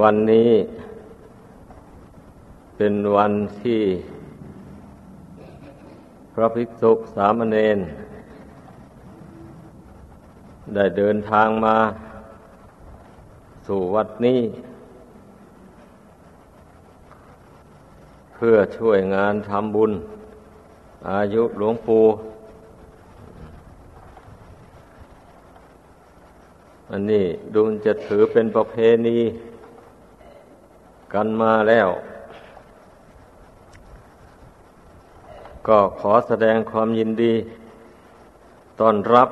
[0.00, 0.52] วันนี้
[2.76, 3.82] เป็นวันที่
[6.32, 7.78] พระภิกษุสามเณร
[10.74, 11.76] ได้เดินทางมา
[13.66, 14.40] สู่วัดนี้
[18.34, 19.92] เพื่อช่วยงานทำบุญ
[21.10, 22.04] อายุหลวงปู่
[26.90, 27.24] อันนี้
[27.54, 28.74] ดูจะถือเป็นประเพ
[29.08, 29.18] ณี
[31.14, 31.88] กันมาแล้ว
[35.68, 37.34] ก็ขอแสดงความยินดี
[38.80, 39.28] ต้อนรับ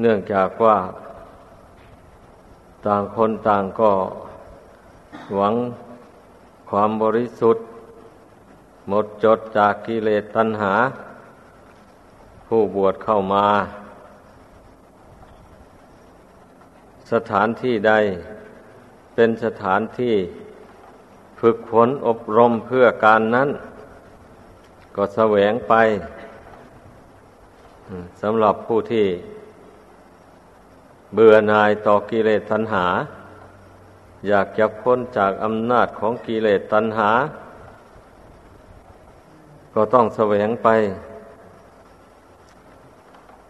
[0.00, 0.76] เนื่องจากว่า
[2.86, 3.92] ต่างคนต่างก็
[5.36, 5.54] หวัง
[6.70, 7.64] ความบริสุทธิ์
[8.88, 10.74] หมดจดจากกิเลสตัณหา
[12.46, 13.46] ผู้บวชเข้ามา
[17.12, 17.92] สถานที่ใด
[19.14, 20.14] เป็นสถานที่
[21.40, 23.48] ฝึกฝนอบรมเพื่อการนั้น
[24.96, 25.74] ก็แสวงไป
[28.22, 29.06] สำหรับผู้ที่
[31.14, 32.86] เบื่อหน่ายต่อกิเลสตัณหา
[34.28, 37.10] อยากจะพ้นจากอำนาจของกิเลสตัณหา
[39.74, 40.68] ก็ต้องแสวงไป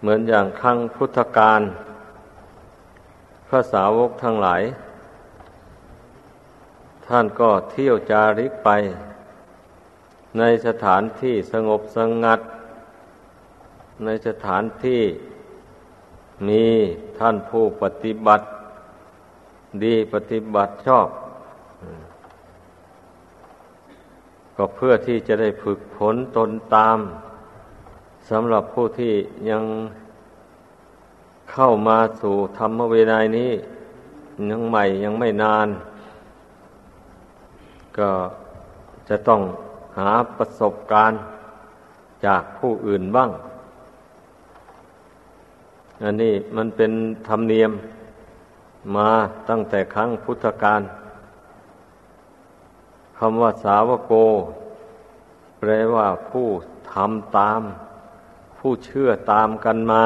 [0.00, 1.61] เหมือนอย่างครั้งพุทธกาล
[3.48, 4.62] พระสาวกทั้งหลาย
[7.12, 8.69] ท่านก็เที่ยวจาริกไป
[10.39, 12.41] ในสถานที่สงบสงัด
[14.05, 15.02] ในสถานที่
[16.48, 16.64] มี
[17.19, 18.47] ท่านผู้ปฏิบัติ
[19.84, 21.08] ดีปฏิบัติชอบ
[24.56, 26.98] ก็เพื่อที่จะได้ฝึกฝนตนตาม
[28.30, 29.14] สำหรับผู้ที่
[29.50, 29.64] ยัง
[31.52, 33.52] เข้ามาสู่ธรรมเวไนนี้
[34.50, 35.69] ยังใหม่ยังไม่นาน
[37.98, 38.10] ก็
[39.08, 39.40] จะต้อง
[39.98, 41.18] หาประสบการณ์
[42.27, 43.30] จากผู้อื่นบ้าง
[46.02, 46.92] อันนี้มันเป็น
[47.28, 47.73] ธรรมเนียม
[48.96, 49.11] มา
[49.48, 50.83] ตั้งแต่ครั้งพุทธกาล
[53.18, 54.12] คำว่าสาวโก
[55.58, 56.46] แปลว่าผู้
[56.92, 57.62] ทำตาม
[58.58, 60.05] ผู้เชื่อตามกันมา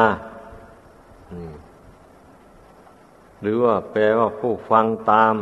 [3.43, 5.34] หรือว่าแปลว่าผู้ฟังตาม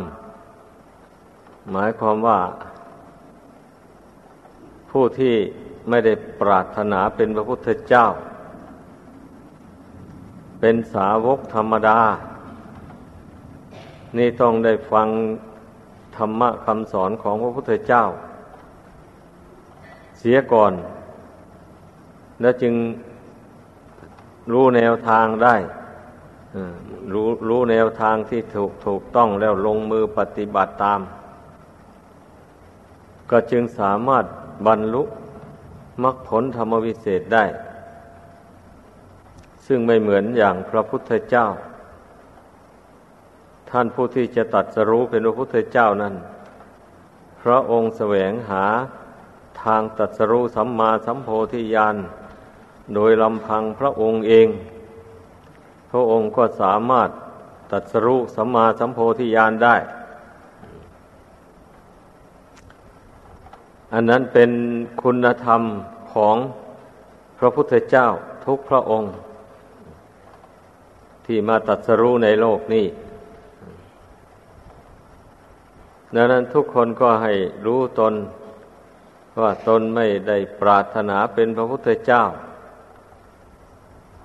[1.70, 2.38] หมายความว่า
[4.90, 5.34] ผู้ที่
[5.88, 8.06] ไม่ได้ปรารถนาเป็นพระพุทธเจ้า
[10.60, 12.00] เป็นสาวกธรรมดา
[14.18, 15.08] นี่ต้องได้ฟัง
[16.16, 18.04] ธรรมะคำสอนของพระพุทธเจ้า
[20.18, 20.72] เสียก่อน
[22.40, 22.74] แล้วจึง
[24.52, 25.56] รู้แนวทางได้
[27.12, 31.00] รู้รู้แนวทางที่ถูกถูกต้องแล้วลงมือปฏิบัติตาม
[33.32, 34.24] ก็จึงสามารถ
[34.66, 35.02] บรรลุ
[36.02, 37.44] มรรคผลธรรมวิเศษได้
[39.66, 41.46] ซึ่งไม่เหมือนอย่างพระพุทธเจ้า
[43.70, 46.14] ท่านผู้ที่จะตัดสรู้เป็นพระพุทธเจ้านั้น
[47.42, 48.64] พระองค์แสวงหา
[49.62, 51.96] ทางตัดสรู้สัมมาสัมโพธิญาณ
[52.94, 54.48] โดยลำพังพระองค์เอง
[55.90, 57.08] พระองค์ก็สามารถ
[57.72, 59.76] ตัดสรู้สัมมาสัมโพธิญาณได้
[63.92, 64.50] อันนั้นเป็น
[65.02, 65.62] คุณธรรม
[66.12, 66.36] ของ
[67.38, 68.06] พระพุทธเจ้า
[68.46, 69.10] ทุกพระองค์
[71.26, 72.86] ที่มาตัดสรู้ในโลกนี้
[76.14, 77.32] ดังนั้นทุกคนก็ให้
[77.66, 78.14] รู้ตน
[79.40, 82.22] ว่าตนไม่ได้ปรารถนาเป็นพระพุทธเจ้า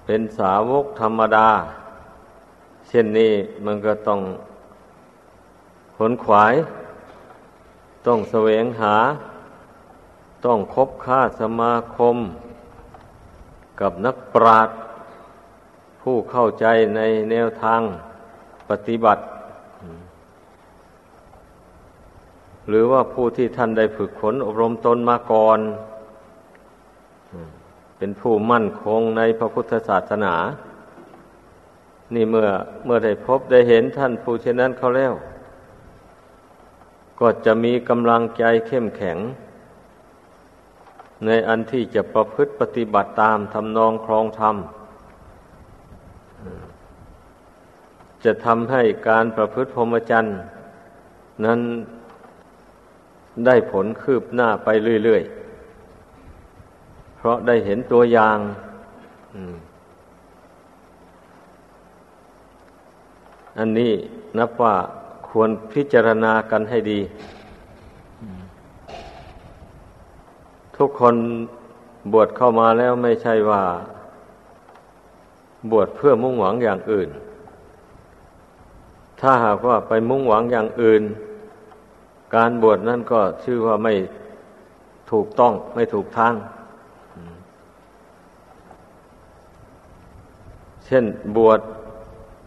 [0.06, 1.50] เป็นสาวกธรรมดา
[2.88, 3.34] เช่นนี้
[3.66, 4.22] มันก็ต้อง
[5.98, 6.54] ขนขวาย
[8.08, 8.96] ต้องแสวงหา
[10.46, 12.18] ต้องคบค้าสมาคม
[13.82, 14.78] กับนักปราชญ์
[16.02, 16.66] ผู้เข้าใจ
[16.96, 17.82] ในแนวทาง
[18.70, 19.24] ปฏิบัติ
[22.68, 25.60] หรือว่าผู้ที่ท่านได้ฝึกฝนอบรมตนมาก่อน
[27.98, 30.36] เป็นผู้มั่นคงในพระพุทธศาสนา
[32.16, 32.48] นี่เมื่อ
[32.86, 35.14] เมื่อได้พบได้เห็นท่านผู้เช่นนั้นเขาแล้ว
[37.20, 39.18] ก็จะมีกำลังใจเข้มแข็ง
[41.26, 44.56] ในอันที่จะประพฤติปฏิบัติตามทำนองครองธรรม
[48.24, 50.38] จะทำให้การประพฤติพรหมจรรย์
[51.46, 51.60] นั้น
[53.46, 54.70] ได้ผลคืบหน้าไป
[55.04, 58.38] เรื่อยๆ เพราะได้เห็นตัวอย่าง
[59.36, 59.38] อ
[63.58, 63.94] อันนี้
[64.38, 64.76] นับว่า
[65.30, 67.00] ควรพิจารณากันให้ดี
[70.78, 71.16] ทุกคน
[72.14, 73.64] บวชเข้ามาแล้วไม่ใช่ว่า
[75.72, 77.10] บวชเพื่อมุ่งหวังอย่างอื่น
[79.22, 81.04] ถ้าหากว่าไปมุ่งหวังอย่างอื่น
[82.36, 83.94] การบวชนั่นก็ชื่อว่าไม่
[85.12, 86.34] ถูกต้องไม่ถูกทาง
[90.86, 91.04] เช่น
[91.38, 91.60] บวช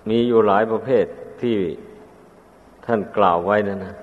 [0.09, 1.07] มีอยู่หลายประเภท
[1.43, 1.57] ที่
[2.87, 3.95] ท่านกล่าวไว้นั่นนะ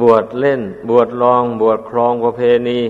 [0.00, 2.80] บวชเล่น บวชลอง บวชครองประเพณี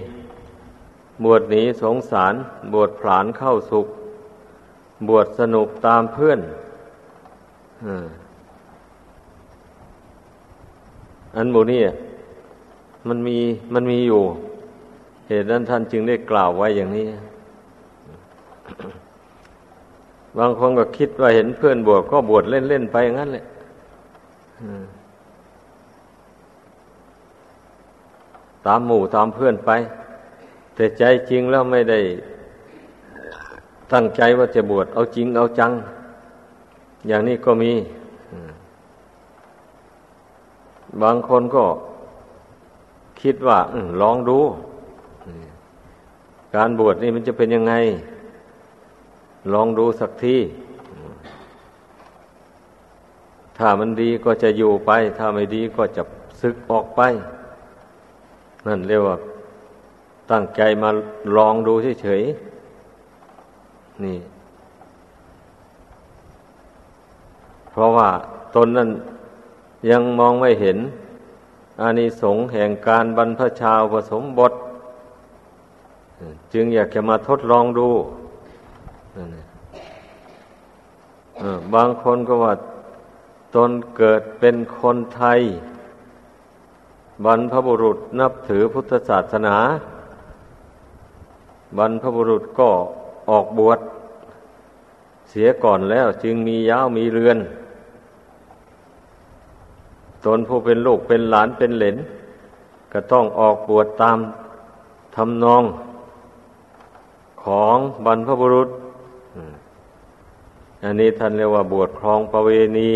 [1.24, 2.34] บวชหนีสงสาร
[2.72, 3.86] บวชผลานเข้าสุข
[5.08, 6.40] บวชสนุกตามเพื่อน
[11.36, 11.82] อันโมนี่
[13.08, 13.38] มันมี
[13.74, 14.22] มันมีอยู่
[15.28, 17.06] เหตุนั้นท่านจึงได้กล่าวไว้อย่างนี้
[20.38, 23.44] บางคนก็คิดว่าเห็นเพื่อนบวชก็บวชเล่นๆไปอย่างนั้นแหละ
[28.66, 29.70] ตามหมู่ตามเพื่อนไป
[30.74, 32.00] แต่ใจจริงแล้วไม่ได้
[33.92, 35.72] ตั้งใจว่าจะบวชเอาจริงเอาจัง
[37.08, 37.72] อย่างนี้ก็มี
[41.02, 41.64] บางคนก็
[43.20, 44.38] คิดว่าอลองดู
[46.54, 47.74] การบวชนี่มันจะเป็นยังไง
[49.52, 50.36] ลองดูสักที
[53.58, 56.02] ถ้ามันดีก็จะอยู่ไป ถ้าไม่ดีก็จะ
[56.40, 57.00] ซึกออกไป
[58.66, 59.16] นั่นเรียกว่า
[60.30, 60.90] ตั้งใจมา
[61.36, 61.72] ลองดู
[62.02, 64.18] เฉยๆนี่
[67.70, 68.08] เพราะว่า
[68.54, 68.90] ตนนั้น
[69.90, 70.78] ยังมองไม่เห็น
[71.80, 74.52] อานิสงส์แห่งการบรรพชาผสมบท
[76.52, 77.88] จึงอยากจะมาทดลองดู
[81.74, 82.54] บางคนก็ว่า
[83.54, 85.40] ตนเกิดเป็นคนไทย
[87.24, 89.56] บรรพบุรุษนับถือพุทธศาสนา
[91.78, 92.70] บรรพบุรุษก็
[93.30, 93.80] ออกบวช
[95.30, 97.38] เสียก่อนแล้วจึงมีย้าวมีเรือน
[100.24, 101.96] ตนผู้เป็นลูกเป็นหลานเป็นเหลน
[102.92, 104.18] ก็ต้องออกบวชตาม
[105.16, 105.62] ทำนอง
[107.44, 108.68] ของบรรพบุรุษ
[110.82, 112.90] อันนี้ท่านเรียกว่าบวชครองประเวณี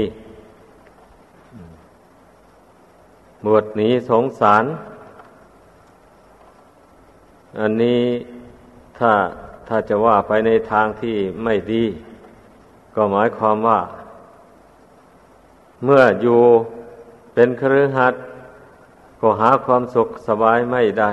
[3.46, 4.64] บวชหนีสงสาร
[7.58, 8.02] อันนี้
[8.98, 9.12] ถ้า
[9.68, 11.84] ถ้าจะว่าไปในทางที่ไม่ดี
[12.94, 13.80] ก็หมายความว่า
[15.84, 16.40] เมื่ออยู่
[17.34, 18.14] เป็นครือหัด
[19.20, 21.12] ก็หาความสุขสบายไม่ได้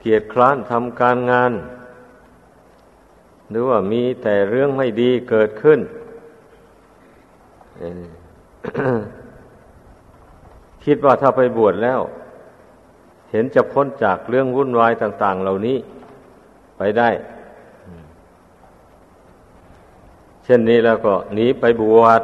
[0.00, 1.52] เกียรติคร้านทำการงาน
[3.50, 5.80] หรือว่ามีแต่เรื่องไม่ดีเกิดขึ้น
[10.84, 12.00] คิดว่าถ้าไปบวชแล้ว
[13.30, 15.76] เห็นจะพ้นจากเรื่องวุ่นวายต่าง ๆ เหล่านี้
[16.76, 17.10] ไปได้
[20.44, 22.22] เช่นนี้แล้วก็หนีไปบวช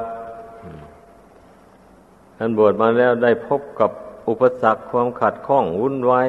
[2.38, 3.90] ท่านบวชมาแล้วได้พบกับ
[4.28, 6.28] อุปสรรคความขัดข้องวุ่นวาย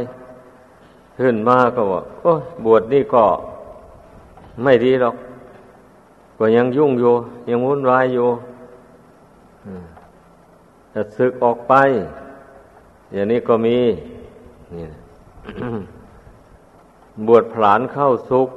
[1.20, 2.34] ขึ้นมาก็ว่าโอ้
[2.66, 3.24] บวชนี่ก็
[4.64, 5.16] ไม่ดีหรอก
[6.38, 7.14] ก็ยังยุ่งอยู่
[7.50, 8.28] ยังวุ่นวายอยู่
[11.00, 11.74] จะศึกออกไป
[13.14, 13.78] อย่างนี้ก็มี
[14.78, 14.88] นี่
[17.28, 18.50] บวชผลานเข้าสุก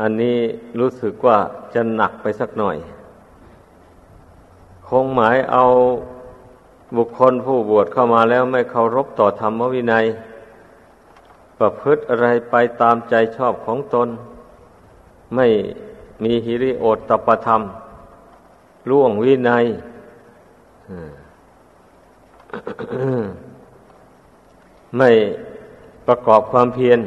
[0.00, 0.38] อันนี้
[0.78, 1.38] รู้สึกว่า
[1.74, 2.76] จะหนักไปสักหน่อย
[4.88, 5.64] คงหมายเอา
[6.96, 10.04] บุคคลผู้บวชเข้ามาแล้วไม่เคารพต่อธรรมวินัย
[11.58, 14.08] ประพฤติอะไรไปตามใจชอบของตน
[15.34, 15.46] ไม่
[16.24, 17.62] มีฮิริโอตตปธรรม
[18.90, 19.64] ล่วงวินัย
[24.96, 25.10] ไม่
[26.06, 26.98] ประกอบความเพียร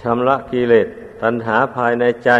[0.00, 0.88] ชำระกิเลส
[1.22, 2.30] ตัณหาภายในใจ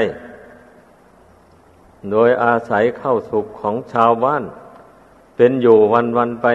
[2.10, 4.42] โดยอาศัยเข้าสุขของชาวบ้าน
[5.36, 6.46] เป็นอยู่วันวันไป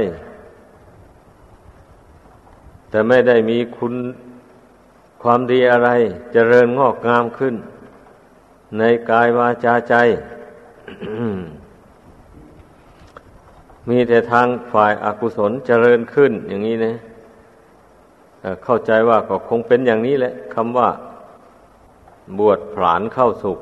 [2.90, 3.94] แต่ไม่ได้มีคุณ
[5.22, 7.56] ความดีอะไรจเจริญงอกงามขึ้น
[8.78, 9.96] ในกายวาจาใจ
[13.90, 16.94] มีแต่ทางฝ่ายอากุศลเจริญขึ้นอย่างนี้นะ
[18.63, 20.90] เข้าใจว่าก็คงเป็นอย่างนี้แหละคำว่า
[22.40, 23.60] บวชผลานเข้าสุข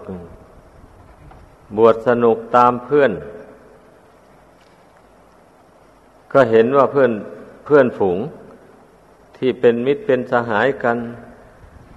[1.78, 3.12] บวชสนุกตามเพื่อน
[6.34, 7.12] ก็เห็นว่าเพื่อน
[7.66, 8.20] เพื่อนฝูง
[9.38, 10.98] ที่เป็นมิตรเป็นสหายกัน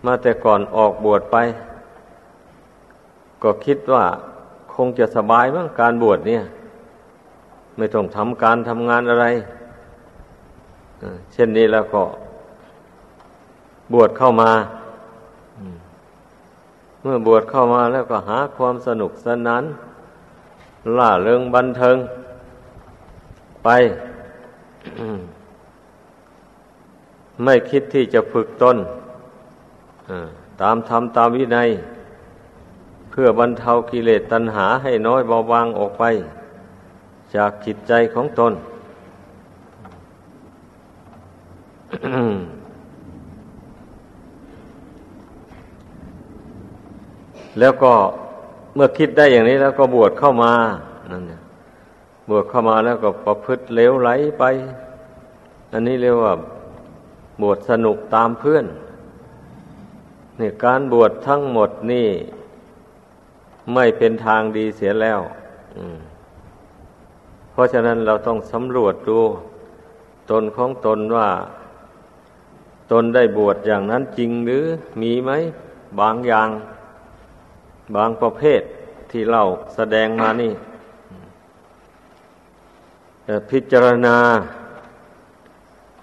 [0.05, 1.37] มาแต่ก่อนออกบวชไป
[3.43, 4.05] ก็คิดว่า
[4.75, 6.43] คงจะสบายมั้งการบวชเนี่ย
[7.77, 9.27] ไม่ต้องทำการทำงานอะไร
[11.33, 12.03] เช่นนี้แล้วก็
[13.93, 14.51] บวชเข้ามา
[17.03, 19.65] เมื่อบวชเข้ามาแล้วก็หาความสนุกสนาน
[20.97, 21.97] ล่าเริงบันเทิง
[23.65, 23.69] ไป
[27.45, 28.77] ไม่คิดที่จะฝึกตน
[30.63, 31.69] ตามธรรมตามวินัย
[33.11, 36.05] เพื่อบรรเทากิเลสตัณหาให้น้อยเบาบางออกไป
[37.37, 38.53] จากจิตใจของตน
[47.61, 47.93] แล้วก็
[48.75, 50.53] เมื่อคิดได้อย่างนี้แล้วก็บวชเข้ามา
[51.13, 51.41] นั่นเนี่ย
[52.31, 54.45] บวชเข้ามาแล้วก็ประพฤติเลวไหลไป
[55.73, 56.33] อันนี้เรียกว่า
[57.43, 58.67] บวชสนุกตามเพื่อน
[60.41, 62.09] นี่การบวชทั้งหมดนี่
[63.75, 65.21] ไม่เป็นทางดีเสียแล้ว
[67.55, 69.21] เพราะฉะนั้นเราต้องสำรวจดู
[70.31, 71.29] ตนของตนว่า
[72.93, 74.65] ตนได้บวชอย่างนั้นจริงหรือ
[75.03, 75.31] มีไหม
[76.01, 76.49] บางอย่าง
[77.97, 78.63] บางประเภท
[79.11, 79.43] ที่เรา
[79.75, 80.53] แสดงมานี่
[83.51, 84.17] พิจารณา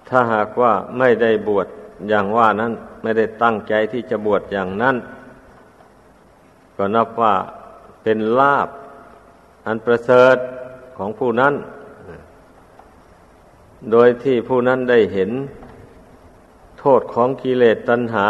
[0.10, 1.67] ถ้าหากว่าไม่ได้บวช
[2.10, 2.72] อย่างว่านั้น
[3.03, 4.96] ไม่ได้ตั้งใจที่จะบวชอย่างนั้น
[6.77, 7.36] ก็นับว่า
[8.03, 8.70] เป็นลาบ
[9.65, 10.38] อันประเสริฐ
[11.03, 11.53] ของผู้นั้น
[13.91, 15.31] โดยที่ผู้นั้นได้เห็น
[16.79, 18.27] โทษของกิเลสตัณหา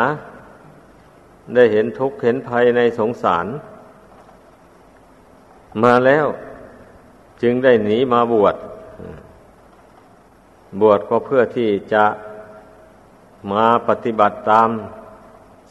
[1.55, 3.47] ได้เห็นทุกข์เห็นภัยในสงสาร
[5.83, 6.27] มาแล้ว
[7.41, 8.55] จึงได้หนีมาบวช
[10.81, 12.05] บวชก็เพื่อที่จะ
[13.51, 14.69] มาปฏิบัติตาม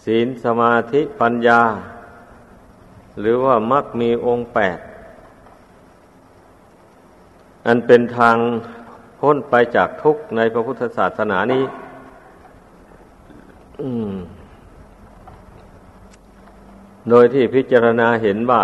[0.05, 1.63] ศีลสมาธิปัญญา
[3.21, 4.79] หรือว่ามักมีองค์แปด
[7.67, 8.37] อันเป็นทาง
[9.21, 11.65] พ้นไปจากทุกข์ในพระพุทธศาสนานี้
[17.11, 18.63] โดยที่พิจารณาเห็นว่า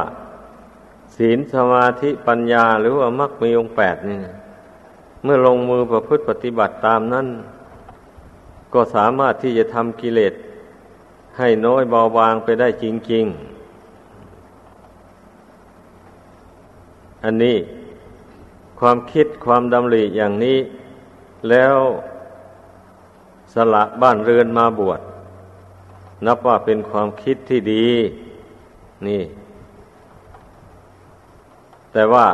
[1.16, 4.18] ศีลสมาธิปัญญาหรือว่ามักมีองค์แปดนี่
[5.24, 7.26] เมื่อลงมือประพฤติปฏิบัติตามนั้น
[8.74, 10.34] ก็สามารถที่จะทำกิเลส
[11.38, 13.24] ให้น้อยเบาบางไปได้จริง
[15.70, 17.56] ๆ อันนี้
[18.80, 20.58] ความคิดความดำริอย่างนี้
[21.50, 21.76] แล้ว
[23.54, 25.00] สละบ้านเรือนมาบวช
[26.26, 27.86] นับว่าเป็นความคิดที่ดี
[29.06, 29.22] นี่
[31.92, 32.26] แต่ว่า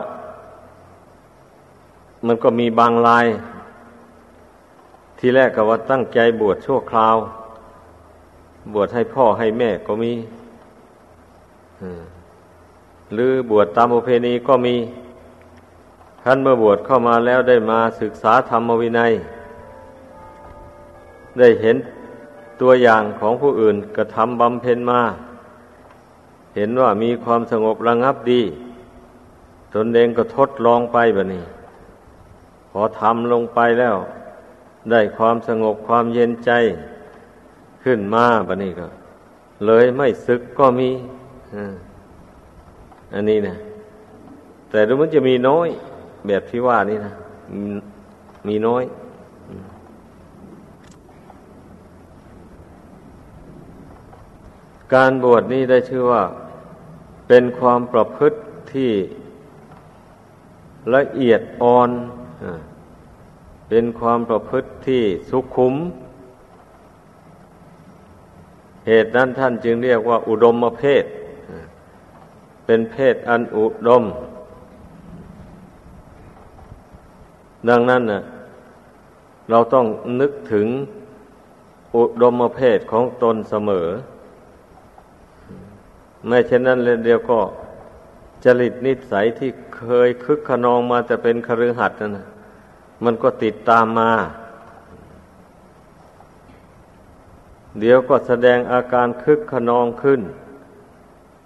[2.26, 3.26] มันก็มีบางลาย
[5.18, 7.16] ทีแรกก็ว่าตั้งใจบวชชั่วคราว
[8.74, 10.12] บวชให้พ่อให้แม่ก็มี
[13.14, 14.74] หรือบวชตามประเพณีก็มี
[16.24, 19.12] ท่านเมื่อบวชเข้ามาแล้วได้มาศึกษาธรรมวินัย
[21.38, 21.76] ได้เห็น
[22.60, 25.00] ตัวอย่างของผู้อื่นกระทำบำเพ็ญมา
[26.56, 28.42] เห็นว่ามีความสงบระงับดี
[29.74, 31.44] ตนเองก็ทดลองไปแบบนี้
[32.70, 33.96] พอทำลงไปแล้ว
[34.90, 36.50] ได้ความสงบความเย็นใจ
[37.84, 38.86] ขึ้นมาแบะนี้ก็
[39.66, 40.90] เลยไม่ซึกก็มี
[43.14, 43.56] อันนี้นะ
[44.70, 45.68] แต่ดูมันจะมีน้อย
[46.26, 47.12] แบบที่ว่านี่นะ
[48.46, 48.84] มีน้อย
[54.94, 56.22] การบวชนี้ได้ชื่อว่า
[57.28, 58.38] เป็นความประพฤติ
[58.72, 58.92] ที่
[60.94, 61.90] ละเอียดอ่อน
[63.68, 65.74] เป็นความประพฤติที่สุขุม
[68.86, 71.04] เหตุนั้นท่านจึงเรียกว่า อุดมเพศ
[72.66, 74.02] เป็นเพศอันอุดม
[77.68, 78.22] ดังนั้นนะ
[79.50, 79.86] เราต้อง
[80.20, 80.66] นึกถึง
[81.96, 83.88] อุดมเพศของตนเสมอ
[86.26, 87.40] ไม่เช่นนั้นเลยเดียวก็
[88.44, 92.26] จริตนิสัยที่เคยคึกขนองมาจะเป็นคฤหัสถ์นั่นนะ
[93.04, 94.12] มันก็ติดตามมา
[97.80, 100.20] เดี๋ยวก็แสดงอาการคึกขนองขึ้น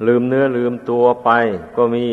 [0.07, 1.31] ลืมเนื้อลืมตัวไป
[1.77, 2.07] ก็มี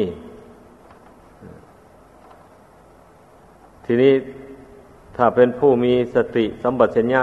[3.85, 4.13] ทีนี้
[5.15, 7.21] ถ้าเป็นผู้มีสติสัมปชัญญะ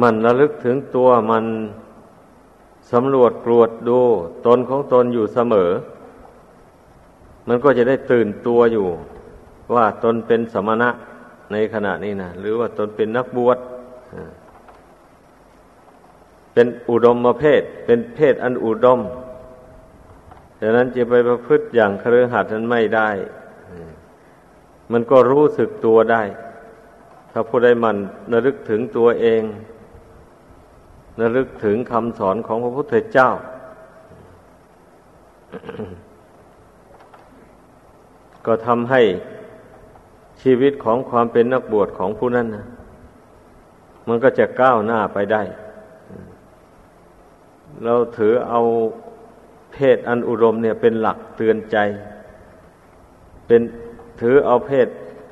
[0.00, 1.44] มันระลึกถึงตัวมัน
[2.92, 3.98] สำรวจตรวจดู
[4.46, 5.70] ตนของตนอยู่เสมอ
[7.48, 8.86] มันก็จะได้ตื่นตัวอยู่
[9.74, 10.90] ว่าตนเป็นสมณะ
[11.52, 13.58] ในขณะนี้นะหรือว่าตนเป็นนักบวช
[16.52, 19.00] เป็นอุดมมาเพศ เป็นเพศอันอุดม
[20.60, 23.08] ดังนั้นจะไปประพฤติอย่างเครือขัดนั้นไม่ได้
[24.92, 26.22] มันก็รู้สึกตัวได้
[27.32, 27.96] ถ้าผู้ใดมัน
[28.32, 29.42] ระลึกถึงตัวเอง
[31.20, 33.30] ระลึกถึงคำสอนของพระพุทธเจ้า
[38.46, 39.02] ก็ทำให้
[40.42, 42.66] ชีวิตของความเป็นนักบวชของผู้นั้นนะ
[44.08, 45.42] มันก็จะก้าวหน้าไปได้
[47.84, 48.60] เราถือเอา
[49.72, 51.76] เพศอันอุดมเนี่ยเป็นหลักเตือนใจ
[53.46, 53.62] เป็น
[54.20, 54.88] ถือเอาเพศ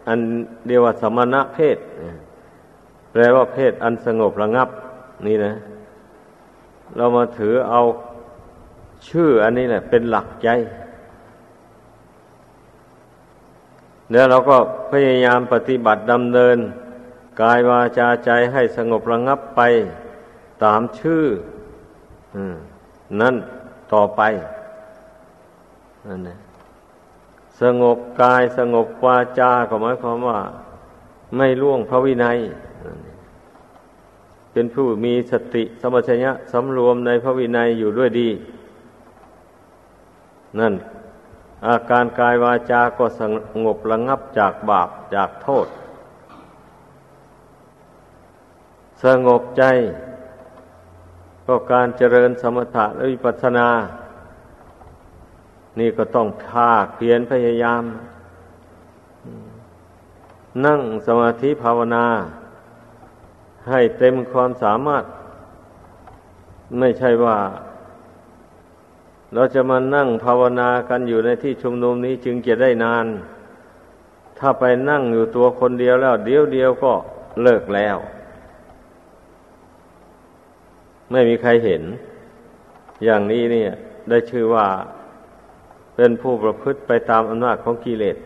[0.09, 0.21] อัน
[0.67, 1.79] เรียกว่าสมณะเพศ
[3.13, 4.69] แปลว่าเพศอันสงบระงับ
[5.27, 5.55] นี่นะ
[6.97, 7.81] เรามาถือเอา
[9.09, 10.49] ชื่ออันนี้แหละ เป็นหลักใจ
[14.13, 14.57] แล้วเราก็
[14.93, 16.57] พยายามปฏิบัติดำเนิน
[17.41, 19.61] กายวาจาใจให้สงบระงับไป
[20.65, 21.25] ตามชื่อ
[22.37, 22.39] อ
[23.21, 23.35] นั่น
[23.93, 24.23] ต่อไป
[26.09, 26.39] นั่นนะ
[27.63, 30.39] สงบกายสงบวาจาก็หมายความว่า
[31.37, 32.39] ไม่ล่วงพระวินัย
[34.53, 38.31] เป็นผู้มีสติสมัชยะสำรวมในพระวินัยอยู่ด้วยดี
[40.59, 40.75] นั่น
[41.67, 43.23] อาการกายวาจาก็ส
[43.65, 45.67] งบระงับจากบาปจากโทษ
[49.05, 49.63] สงบใจ
[51.47, 53.69] ก็การเจริญสมถะและวิปัสสนา
[55.79, 57.83] นี่ก็ต้องภาคเพียรพยายาม
[60.67, 62.07] นั่งสมาธิภาวนา
[63.69, 65.05] ให้เต็มความสามารถ
[66.79, 67.39] ไม่ใช่ว่า
[69.35, 73.07] เราจะมานั่งภาวนากันอยู่ในที่ชุมนุมนี้จึงจะได้นาน
[74.39, 76.93] ถ้าไปนั่งอยู่ตัวคนเดียวแล้ว เดียวเดียวก็
[77.43, 77.97] เลิกแล้ว
[81.11, 81.83] ไม่มีใครเห็น
[83.05, 83.71] อย่างนี้เนี่ย
[84.09, 84.67] ได้ชื่อว่า
[86.01, 88.17] เป็นผู้ประพฤติไปตามอำนาจของกิเลส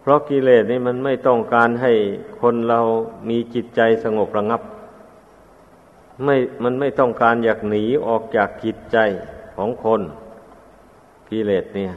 [0.00, 1.92] เพราะกิเลสนี่มันไม่ต้องการให้
[2.40, 2.80] คนเรา
[3.28, 4.62] มีจิตใจสงบระงับ
[6.24, 8.96] ไม่มันไม่ต้องการอยากหนีออกจากจิตใจ
[9.56, 10.00] ของคน
[11.30, 11.92] กิเลสเนี่ย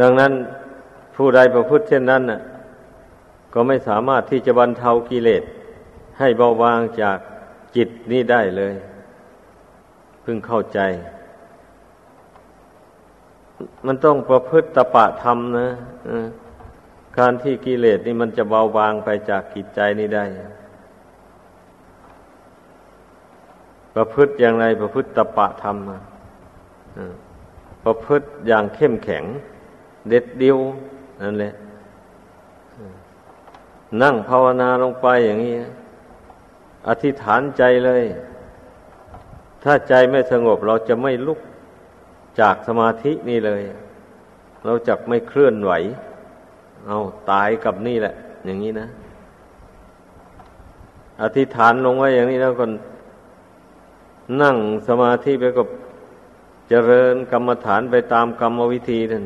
[0.00, 0.32] ดังนั้น
[1.16, 2.40] ผู้ใดประพฤติเช่นนั้นน่ะ
[3.54, 5.42] ก็ไม่สามารถที่จะบรรเทากิเลส
[6.18, 7.18] ให้เบาบางจาก
[7.76, 8.74] จิตนี้ได้เลย
[10.30, 10.80] พิ่งเข้าใจ
[13.86, 15.68] มันต้องประพฤติตปะธรรมนะ
[17.18, 20.24] การที่กิเลสนี่มันจะเบาบางไปจากจิตใจนี้ได้
[23.94, 25.76] ประพฤติอย่างไรประพฤติตปะธรรม
[27.84, 29.24] ประพฤติอย่างเข้มแข็ง
[30.08, 30.58] เด็ดเดียว
[31.22, 31.52] นั่นแหละ
[34.02, 35.54] นั่งภาวนาลงไปอย่างนี้
[36.88, 38.04] อธิษฐานใจเลย
[39.64, 41.40] ถ้าใจไม่สงบเราจะไม่ลุก
[42.40, 43.62] จากสมาธินี่เลย
[44.64, 45.72] เราจะไม่เคลื่อนไหว
[46.86, 46.98] เอา
[47.30, 48.88] ตายกับนี่แหละ อย่างนี้นะ
[51.22, 52.72] อธิษฐานลงไว้อย่างนี้แล้วคน
[54.42, 54.56] นั่ง
[54.88, 55.62] สมาธิไปก็
[56.68, 59.24] เจริญกรรมฐานไปตามกรรมวิธีนั่น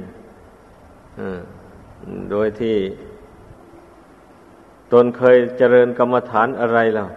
[2.30, 2.76] โดยที่
[4.92, 7.08] ตนเคยเจริญกรรมฐานอะไรแล้ว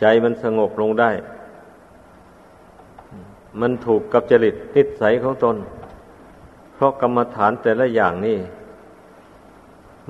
[0.00, 1.10] ใจมันสงบลงได้
[3.60, 5.56] มันถูกกับจริตนิสัยของตน
[6.74, 8.38] เพราะกรรมฐานแต่ละอย่างนี่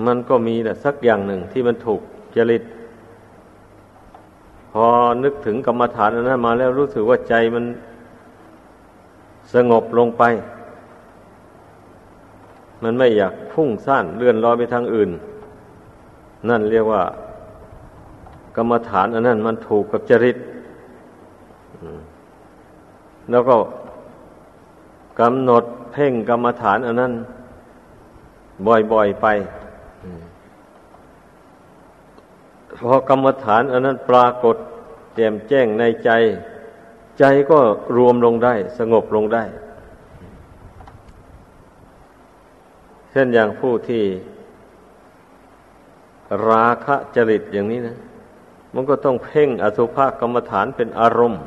[0.06, 2.00] มันก็มีแหละสักอย่างหนึ่งที่มันถูก
[2.36, 2.62] จริต
[4.72, 4.84] พอ
[5.24, 7.64] นึกถึงกรรมฐานนั้นมาแล้วรู้สึกว่าใจมัน
[9.54, 10.22] สงบลงไป
[12.82, 15.10] มันไม่อยากพุ่งซ่านเลื่อนลอยไปทางอื่น
[16.48, 17.02] นั่นเรียกว่า
[18.56, 20.36] กรรมฐานอันนั้นมันถูกกับจริต
[23.30, 23.56] แล้วก็
[25.20, 27.12] กำหนดเพ่งกรรมฐานอันนั้น
[28.92, 29.26] บ่อยๆไป
[32.76, 34.56] พอกรรมฐานอันนั้นปรากฏ
[35.14, 36.10] แจ่มแจ้งในใจ
[37.18, 37.58] ใจก็
[37.96, 39.44] รวมลงได้ สงบลงได้
[43.10, 44.04] เช่นอย่างผู้ที่
[46.48, 47.96] ราคะจริตอย่างนี้นะ
[48.74, 51.42] มันก็ต้องเพ่งอสุภกรรมฐานเป็นอารมณ์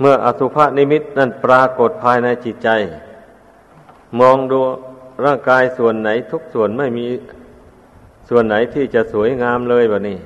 [0.00, 2.68] เมื่ออสุภนิมิตนั่นปรากฏภายในจิตใจ
[4.20, 4.58] มองดู
[5.24, 7.06] ร่างกายส่วนไหนทุกส่วนไม่มี
[8.28, 10.18] ส่วนไหนที่จะสวยงามเลยแบบนี้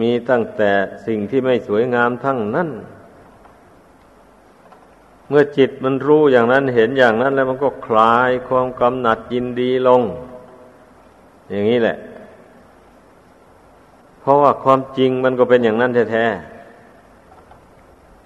[0.00, 0.72] มีตั้งแต่
[1.06, 2.70] สิ่งที่ไม่สวยงามทั้งนั้น
[5.28, 10.02] เมื่อจิตมันรู้อย่างนั้นเห็นอย่างนั้น แล้วมันก็คลายความกำหนัดยินดีลง
[11.50, 11.96] อย่างนี้แหละ
[14.20, 16.26] เพราะว่าความจริงมันก็เป็นอย่างนั้นแท้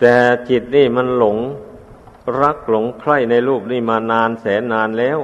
[0.01, 0.15] แต่
[0.49, 1.37] จิตนี่มันหลง
[2.41, 5.21] รักหลงใคร่ในรูปนี่มานานแสนนานแล้ว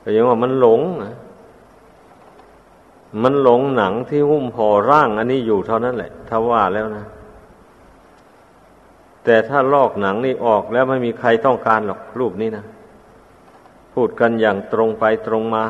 [0.00, 0.80] แต่ยังว่ามันหลง
[3.22, 7.04] มันหลงหนังที่หุ้มห่อร่างอันนี้อยู่เท่านั้นแหละถ้าว่าแล้วนะ
[9.24, 12.64] แต่ถ้าลอกหนังนี่ออกแล้วไม่มีใครต้องการหรอกรูปนี้นะ
[13.94, 15.64] พูดกันอย่างตรงไปตรงมา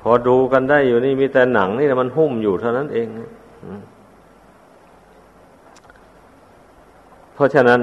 [0.00, 3.99] พอดูกันได้อยู่นี่มีแต่หนังนี่มันหุ้มอยู่เท่านั้นเองเพ
[7.40, 7.80] ราะฉะนั้น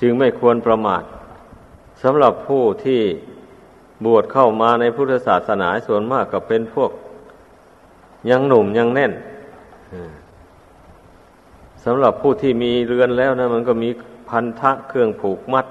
[0.00, 1.02] จึงไม่ควรประมาท
[2.02, 3.00] สำหรับผู้ที่
[4.04, 6.90] บวชเข้ามาในพุทธศาสนาส่วนมากก็เป็นพวก
[8.30, 9.12] ยังหนุ่มยังแน่น
[11.84, 13.90] สำหรับผู้ที่มีเรือนแล้วนะ มันก็มี
[14.28, 15.66] พันธะเครื่องผูกมัด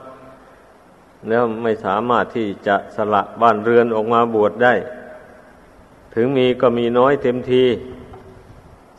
[1.29, 4.73] แล้วไม่สามารถที่จะสละบ้านเรือนออกมาบวชได้
[6.15, 7.63] ถึงมีก็มีน้อยเต็มที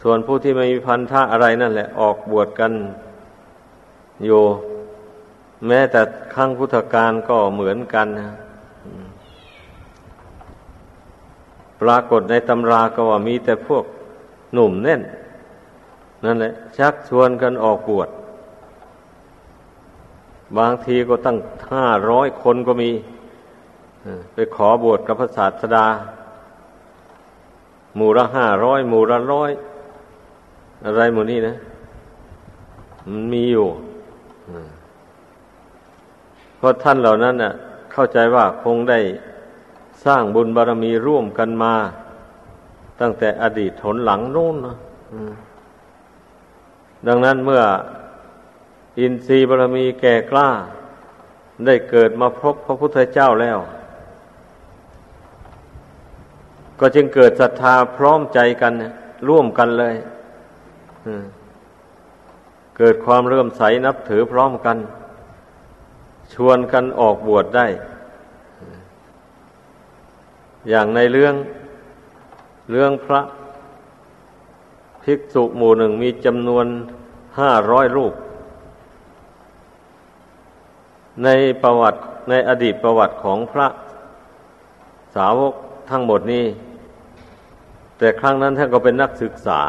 [0.02, 2.72] ส่วนผู้ที่ไม่มีพันธะอะไรนั่นแหละ ออกบวชกัน
[4.24, 4.42] อยู่
[5.66, 6.00] แม้แต่
[6.34, 8.30] ครั้งพุทธกาลก็เหมือนกันนะ
[11.80, 13.84] ปรากฏในตำราก็ว่ามีแต่พวก
[14.54, 15.02] หนุ่มแน่น
[16.24, 18.08] นั่นแหละ ชักชวนกันออกบวช
[20.58, 21.38] บางทีก็ตั้ง
[21.72, 22.90] ห้าร้อยคนก็มี
[24.34, 25.86] ไปขอบวชกับพระศาสดา
[27.96, 29.50] หมู่ละห้าร้อยหมู่ละร้อย
[30.84, 31.54] อะไรหมู่นี้นะ
[33.10, 33.66] มันมีอยู่
[36.56, 37.52] เพราะท่านเหล่านั้นน่ะ
[37.92, 39.00] เข้าใจว่าคงได้
[40.04, 41.74] สร้างบุญบารรมีร่วมกันมา
[43.00, 44.76] ตั้งแต่อดีตถนหลังโนู่นนะ
[47.06, 47.62] ดังนั้นเมื่อ
[48.98, 50.48] อินทรีย์บารรมีแก่กล้า
[51.66, 53.58] ได้เกิดมาพบพระพุทธเจ้าแล้ว
[56.80, 58.72] ก็จึงเกิดศรัทธาพร้อมใจกัน
[59.28, 59.94] ร่วมกันเลย
[62.76, 64.76] เกิดความเริ่มใสนับถือพร้อมกัน
[66.34, 67.66] ชวนกันออกบวชได้
[70.68, 71.34] อย่างในเรื่อง
[72.70, 73.20] เรื่องพระ
[75.02, 76.66] ภิกษุหมู่หนึ่งมีจำนวน
[77.38, 78.14] ห้าร้อยรูป
[81.24, 81.28] ใน
[81.62, 83.66] ประวัติในอดีตประวัติของพระ
[85.14, 85.54] สาวก
[85.90, 86.44] ทั้งหมดนี้
[87.98, 89.60] แต่ครั้งนั้นท่านก็เป็นนักศึกษา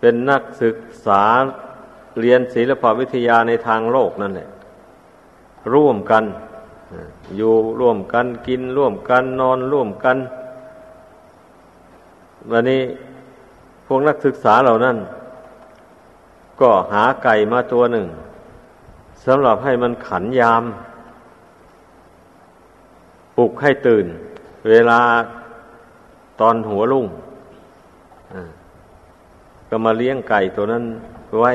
[0.00, 1.22] เป็นนักศึกษา
[2.20, 4.48] เรียนศิลปวิทยาในทางโลกนั่นแหละ
[5.74, 6.24] ร่วมกัน
[7.36, 10.16] อยู่ร่วมกันกินร่วมกันนอนร่วมกัน
[12.50, 12.82] วันนี้
[13.86, 14.96] พวกนักศึกษาเหล่านั้น
[16.60, 18.06] ก็หาไก่มาตัวหนึ่ง
[19.24, 20.62] สำหรับให้มันขันยาม
[23.36, 24.06] ปลุกให้ตื่น
[24.68, 25.00] เวลา
[26.40, 27.06] ตอนหัวลุ่ง
[29.70, 30.84] ก็มาเลี้ยงไก่ตัวนั้น
[31.40, 31.52] ไว้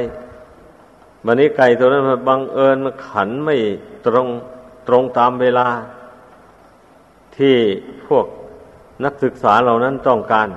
[1.25, 3.55] วันนี้ไก่ตัวนั้นมันบังเอิญมาขันไม่
[4.05, 4.27] ตรง
[4.87, 5.67] ตรงตามเวลา
[7.37, 7.55] ที่
[8.07, 8.25] พวก
[9.03, 10.49] นักศึกษาเหล่านั้นต้องการ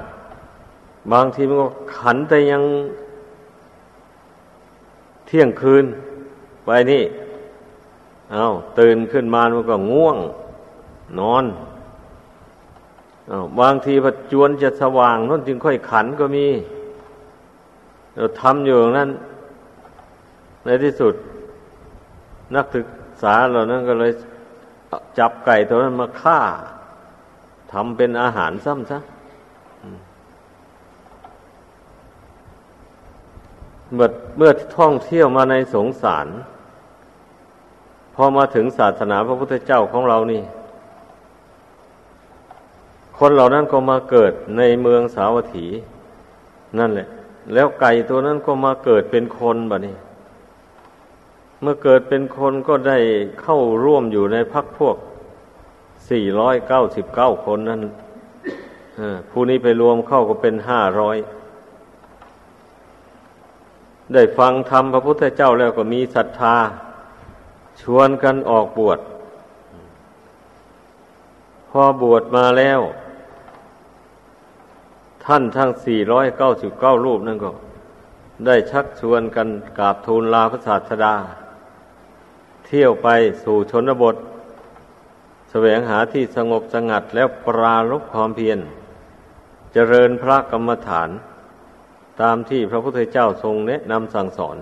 [1.12, 2.62] บางทีมันก็ขันแต่ยัง
[5.26, 5.84] เที่ยงคืน
[6.64, 7.02] ไปนี่
[8.32, 8.44] เอา
[8.78, 10.16] ตื่นขึ้นมามันก็ง่วง
[11.18, 11.44] นอน
[13.30, 16.46] อาบางทีพัดจวนจะสว่างนั่นจึงค่อยขันก็มี
[18.18, 19.10] เราทำอยู่นั้น
[20.64, 21.14] ในที่สุด
[22.56, 22.86] นักศึก
[23.22, 24.12] ษาเหล่านั้นก็เลย
[25.18, 26.40] จับไก่ตัวนั้นมาฆ่า
[27.72, 28.98] ทำเป็นอาหารซ้ำซะ
[33.94, 36.26] เมื่อเมื่อท่องเที่ยวมาในสงสาร
[38.14, 40.42] พอมาถึงศาสนาพระพุทธเจ้าของเรานี่
[43.18, 45.66] คนเหล่านั้นก็มาเกิดในเมืองสาวัตถี
[46.78, 47.08] นั่นแหละ
[47.52, 49.96] แล้วไก่ตัวนั้นก็มาเกิดเป็นคนบะนี่
[51.60, 52.98] เมื่อเกิดเป็นคนก็ได้
[53.42, 54.96] เข้าร่วมอยู่ในพักพวก
[56.10, 57.82] สี่ร้อยเก้าสิบเก้าคนนั้น
[59.30, 61.16] ผู้นี้ไปรวมเข้าก็เป็นห้าร้อย
[64.12, 66.56] ได้ฟังธรรมพระพุทธเจ้าแล้วก็มีศรัทธา
[67.80, 68.98] ชวนกันออกบวช
[71.70, 72.80] พอบวชมาแล้ว
[75.30, 77.50] ท่านทั้งสี่ร้อยเก้าสิบเก้ารูปนั่นก็
[78.46, 81.14] ได้ชักชวนกันกราบทูลลาพระศาสดา
[82.66, 83.08] เที่ยวไป
[83.44, 84.16] สู่ชนบท
[85.50, 88.58] แสวงหาที่สงบสงัดแล้วปราลบความเพียร
[89.72, 91.10] เจริญพระกรรมฐาน
[92.20, 94.56] ตามที่พระพุทธเจ้าทรงแนะนำสั่งสอน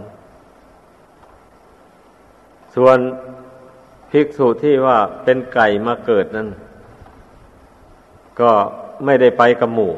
[2.75, 2.99] ส่วน
[4.11, 6.49] ภิกษุที่ว่าเป็นไก่มาเกิดนั้น
[8.41, 8.53] ก็
[9.05, 9.95] ไม่ได้ไปกับหมู่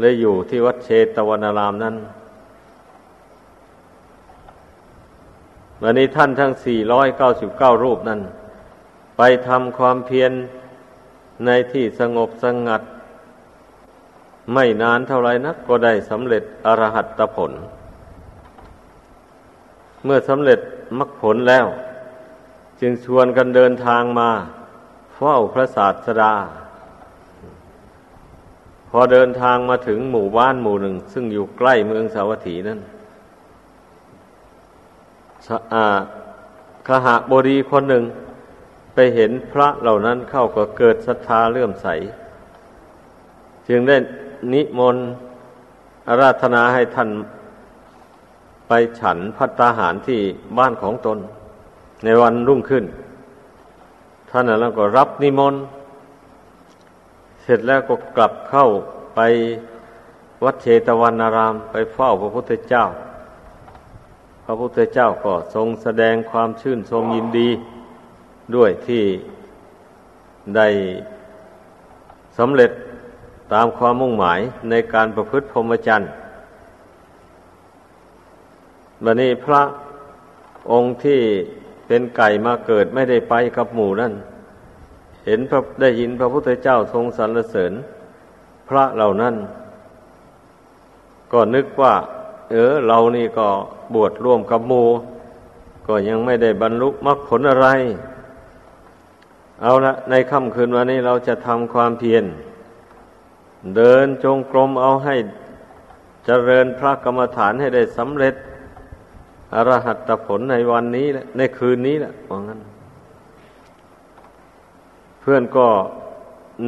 [0.00, 1.96] เลยอยู่ที่วัดเชตวนารามนั้น
[5.82, 6.52] วันนี้ท่านทั้ง
[7.18, 8.20] 499 รูปนั้น
[9.16, 10.32] ไปทำความเพียร
[11.46, 12.82] ในที่สงบสงัด
[14.54, 17.52] ไม่นานเท่าไรนักก็ได้สำเร็จอรหัตผล
[20.04, 20.60] เมื่อสำเร็จ
[20.98, 21.66] มรรคผลแล้ว
[22.80, 24.30] จึงชวนกันเดินทางมา
[25.16, 26.32] เฝ้าพระศาสดา
[28.98, 32.80] อเดินทางมาถึงหมู่บ้านหมู่หนึ่ง ซึ่งอยู่ใกล้เมืองสาวัตถีนั่น
[36.86, 38.04] ขหาบดีคนหนึ่ง
[38.94, 41.86] ไปเห็นพระเหล่านั้นเข้าก็เกิดศรัทธาเลื่อมใส
[43.68, 43.96] จึงได้
[44.52, 45.06] นิมนต์
[46.08, 47.10] อาราธนาให้ท่าน
[48.68, 50.20] ไปฉันพัตตาหารที่
[50.58, 51.18] บ้านของตน
[52.04, 52.84] ในวันรุ่งขึ้น
[54.30, 55.62] ท่านนั้นก็รับนิมนต์
[57.48, 58.66] เสร็จแล้วก็กลับเข้า
[59.14, 59.20] ไป
[60.44, 62.84] วัดเชตวันนารามไปเฝ้าพระพุทธเจ้า
[64.44, 67.48] พระพุทธเจ้าก็ทรงแสดงความชื่นชมยินดี
[68.54, 69.04] ด้วยที่
[70.56, 70.68] ได้
[72.38, 72.70] สำเร็จ
[73.52, 76.10] ตามความมุ่งหมายในการประพฤติพรหมจรรย์
[79.04, 79.62] บันนี้พระ
[80.72, 81.20] องค์ที่
[81.86, 84.12] เป็นไก่มาเกิดไม่ได้ไปกับหมู่นั่น
[85.26, 87.72] เห็นพระได้ยินพระพุทธเจ้าทรงสรรเสริญ
[88.68, 89.34] พระเหล่านั้น
[91.32, 91.94] ก็นึกว่า
[92.50, 93.48] เออ เรานี่ก็
[93.94, 94.84] บวชร่วมกับมู
[95.86, 97.68] ก็ยังไม่ได้บรรลุมรรคผลอะไร
[99.62, 102.24] เอาละในค่ำคืนวันนี้เราจะทำความเพียร
[103.76, 105.16] เดินจงกรมเอาให้
[106.26, 108.34] เจริญพระกรรมฐานให้ได้สำเร็จ
[109.54, 112.60] อรหัตผลในวันนี้แหละในคืนนี้แหละว่างั้น
[115.28, 115.68] พื่อนก็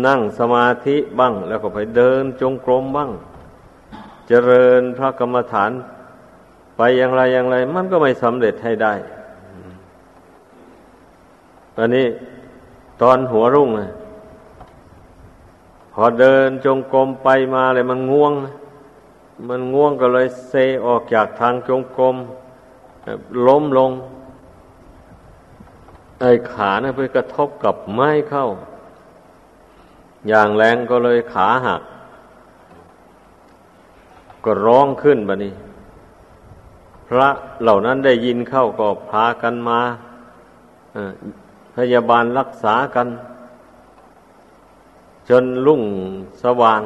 [0.07, 3.11] นั่งสมาธิบ้าง แล้วก็ไปเดินจงกรมบ้าง
[4.29, 5.71] เจริญพระกรรมฐาน
[6.77, 8.95] ไปอย่างไรอย่างไร มันก็ไม่สำเร็จให้ได้
[11.77, 12.07] ตอนนี้
[13.03, 13.71] ตอนหัวรุ่ง
[15.93, 18.33] พอเดินจงกรมไปมาเลยมันง่วง
[19.49, 20.53] มันง่วงก็เลยเซ
[20.87, 22.17] ออกจากทางจงกรม
[23.47, 23.91] ล้มลง
[26.21, 28.47] ไอ้ขาเนี่ยไปกระทบกับไม้เข้า
[30.29, 31.83] อย่างแรงก็เลยขาหัก
[34.45, 35.55] ก็ร้องขึ้นบะนี้
[37.09, 37.29] พระ
[37.63, 39.81] เหล่านั้นได้ยินเข้าก็พากันมา
[41.77, 43.09] พยาบาลรักษากัน
[45.29, 45.83] จนรุ่ง
[46.43, 46.83] สว่าง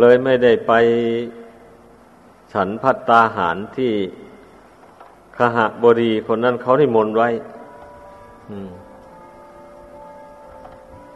[0.00, 0.72] เลยไม่ได้ไป
[2.52, 3.92] ฉันพัตตาหารที่
[5.38, 7.28] ขหบดีคนนั้นเขาที่มนไว้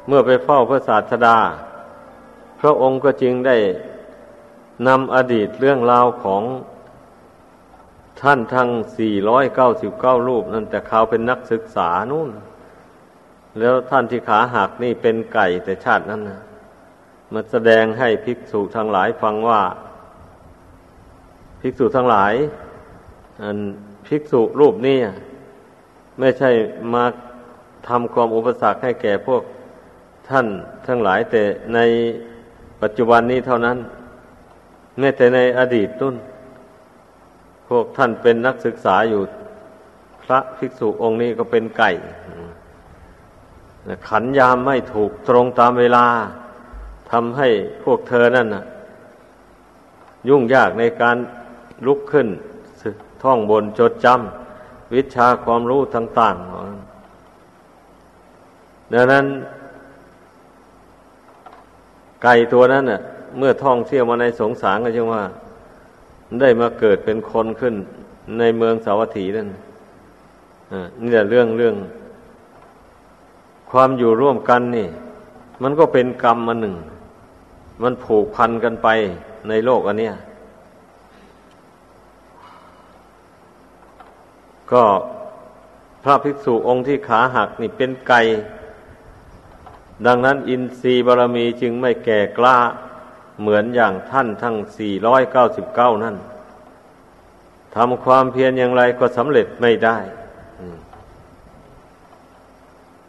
[0.07, 1.39] เมื่อไปเฝ้าพระศาสดา
[2.61, 3.57] พระองค์ก็จึงได้
[4.89, 6.43] นำอดีตเรื่องราวของ
[8.23, 12.31] ท่านทั้งสี่ร้อยเก้าสิบเก้ารูปนั่นแต่เขาเป็นนักศึกษานู่น
[13.59, 16.41] แล้วท่านที่ขาหักนี่เป็นไก่แต่ชาตินั้นนะ
[17.33, 19.63] มาแสดงให้ภิกษุทั้งหลายฟังว่า
[21.61, 22.33] ภิกษุทั้งหลาย
[23.43, 23.59] อัน
[24.13, 24.99] ภิกษุรูปนี้
[26.19, 26.51] ไม่ใช่
[26.95, 27.05] มา
[27.89, 29.43] ทำความอุปสรรคให้แก่พวก
[30.29, 30.47] ท่าน
[30.87, 31.43] ทั้งหลายแต่
[31.75, 31.79] ใน
[32.83, 33.79] ปัจจุบันนี้เท่านั้น
[34.99, 36.17] แม้แต่ในอดีตนุ่น
[37.69, 39.23] พวกท่านเป็นนักศึกษาอยู่
[40.23, 41.91] พระภิกษุองค์นี้ก็เป็นไก่
[44.09, 46.07] ขันยามไม่ถูกตรงตามเวลา
[47.11, 47.49] ทำให้
[47.85, 48.49] พวกเธอนั่น
[50.29, 51.17] ยุ่งยากในการ
[51.87, 52.29] ลุกขึ้น
[53.23, 56.45] ท่องบนจดจำวิชาความรู้ต่างๆ
[58.93, 59.27] ดังนั้น
[62.23, 63.01] ไก่ตัวนั้นเน่ะ
[63.39, 65.23] เมื่อท่องเที่ยวมาในสงสารก็จึงว่า
[66.41, 67.75] ได้มาเกิดเป็นคนขึ้น
[68.39, 69.49] ในเมืองสาวัตถีนั่น
[71.01, 71.75] นี่แหละเรื่องเรื่อง
[73.71, 74.87] ความอยู่ร่วมกันนี่
[75.63, 76.75] มันก็เป็นกรรมมาหนึ่ง
[77.83, 78.89] มันผูกพันกันไป
[79.49, 80.15] ในโลกอันเนี้ย
[84.73, 84.85] ก็
[86.03, 88.21] พระภิกษุองค์ที่ขาหักนี่เป็นไก่
[90.07, 92.57] ดังนั้นอินทรีย์บารมีจึงไม่แก่กล้า
[93.41, 94.57] เหมือนอย่างท่านทั้ง
[95.31, 96.17] 499 นั่น
[97.77, 99.99] ทำความเพียรอย่างไรก็สำเร็จไม่ได้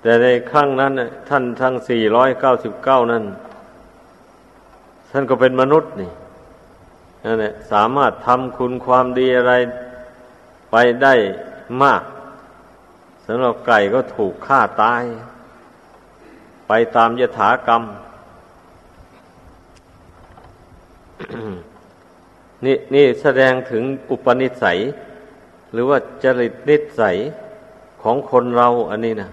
[0.01, 0.93] แต่ในครั้งนั้น
[1.29, 1.75] ท่านทั้ง
[2.43, 3.23] 499 นั่น
[5.11, 6.11] ท่านก็เป็นมนุษย์นี่
[7.25, 9.53] นั่นแหละสามารถทำคุณความดีอะไร
[10.71, 11.13] ไปได้
[11.83, 12.01] มาก
[13.25, 15.03] สำหรับไก่ก็ถูกฆ่าตาย
[16.67, 17.83] ไปตามยถากรรม
[22.65, 24.77] นี่นี่แสดงถึงอุปนิสัย
[25.71, 27.15] หรือว่าจริตนิสัย
[28.01, 29.29] ของคนเราอันนี้นะ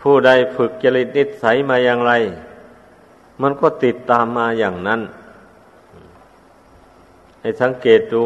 [0.00, 2.12] ผู้ใดฝึกจริตนิสัยมาอย่างไร
[3.42, 5.00] มันก็ติดตามมาอย่างนั้น
[7.40, 8.24] ให้สังเกตดู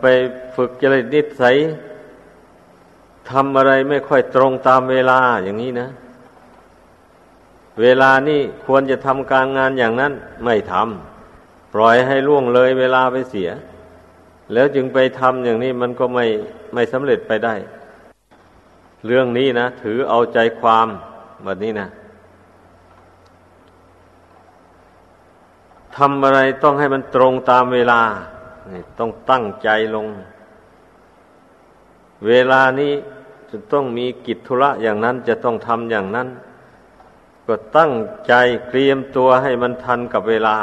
[0.00, 0.06] ไป
[0.56, 1.56] ฝึกจริตนิสัย
[3.30, 5.88] ทำอะไรไม่ค่อยตรงตามเวลาอย่างนี้นะ
[7.80, 10.12] เวลานี่ควรจะทำการงานอย่างนั้น
[10.44, 13.50] ไม่ทำปล่อยให้ล่วงเลยเวลาไปเสีย
[14.52, 16.26] แล้วจึงไปทำอย่างนี้มันก็ไม่
[16.74, 17.54] ไม่สำเร็จไปได้
[19.06, 20.88] เรื่องนี้นะ ถือเอาใจความ
[21.44, 21.88] แบบนี้นะ
[25.96, 28.02] ทำอะไรต้องให้มันตรงตามเวลา
[28.98, 30.06] ต้องตั้งใจลง
[32.26, 32.92] เวลานี้
[33.50, 36.28] จะต้องมีกิจธุระอย่างนั้นจะต้องทำอย่างนั้น
[37.46, 37.92] ก็ตั้ง
[38.26, 38.34] ใจ
[38.68, 40.56] เตรียมตัวให้มันทันกับเวลา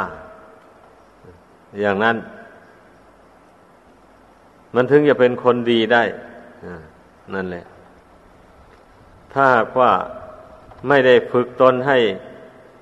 [1.79, 2.17] อย่างนั้น
[4.75, 6.03] มันถึงจะเป็นคนดีได้
[7.33, 7.65] นั่นแหละ
[9.33, 9.47] ถ้า
[9.79, 9.91] ว่า
[10.87, 11.97] ไม่ได้ฝึกตนให้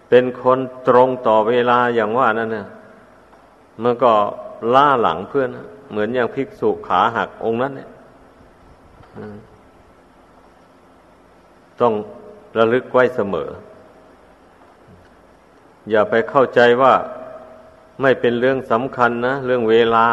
[0.10, 2.68] เป็นคนตรงต่อเวลาอย่างว่านั่นนะ
[3.84, 4.14] มันก็
[4.74, 5.50] ล่าหลังเพื่อน
[5.92, 7.90] เหมือนอย่างภิกษุขาหักองค์นั้นเนี่ย
[11.82, 11.94] ต้อง
[12.58, 13.50] ระลึกไว้เสมอ
[15.90, 16.94] อย่าไปเข้าใจว่า
[18.02, 20.08] ไม่เป็นเรื่องสำคัญนะ เรื่องเวลา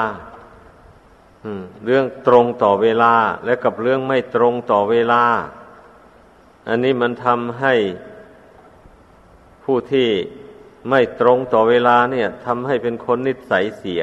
[1.85, 5.23] เรื่องตรงต่อเวลา และกับเรื่องไม่ตรงต่อเวลา
[6.69, 7.75] อันนี้มันทำให้
[9.65, 10.09] ผู้ที่
[10.91, 14.03] ไม่ตรงต่อเวลาเนี่ยทำให้เป็นคนนิสัยเสีย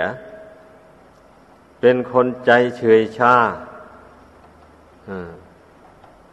[1.82, 3.36] เป็นคนใจเฉยชา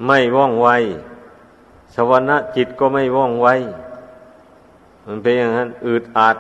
[0.06, 0.68] ไม่ว่องไว
[1.94, 3.48] สวรรค์จิตก็ไม่ว่องไว
[5.06, 6.36] มันเป็นอย่างนั้นอืดอัด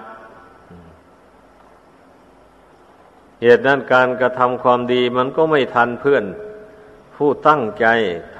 [3.42, 6.24] เหตุนั้นการกระทำความดีมันก็ไม่ทันเพื่อน
[7.16, 7.86] ผู้ตั้งใจ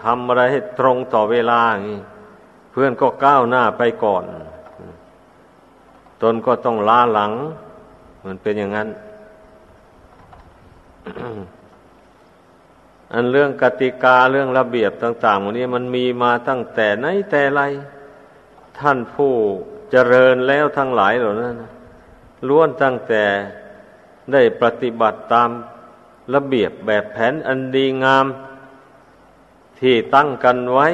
[0.02, 1.60] ทำอะไรให้ตรงต่อเวลา
[2.70, 4.24] เพื่อนก็ก้าวหน้าไปก่อน
[6.22, 7.32] ตนก็ต้องล้าหลัง
[8.24, 8.88] มันเป็นอย่างนั้น
[13.12, 17.60] อันเรื่องกติกาเรื่องระเบียบต่างๆวันนี้มันมีมาตั้งแต่ไหนแต่ไร
[18.78, 19.32] ท่านผู้
[19.90, 21.56] เจริญแล้วทั้งหลายเหล่านั้น
[22.48, 23.24] ล้วนตั้งแต่
[24.32, 25.50] ได้ปฏิบัติตาม
[26.34, 28.26] ระเบียบแบบแผนอันดีงาม
[29.80, 30.88] ที่ตั้งกันไว้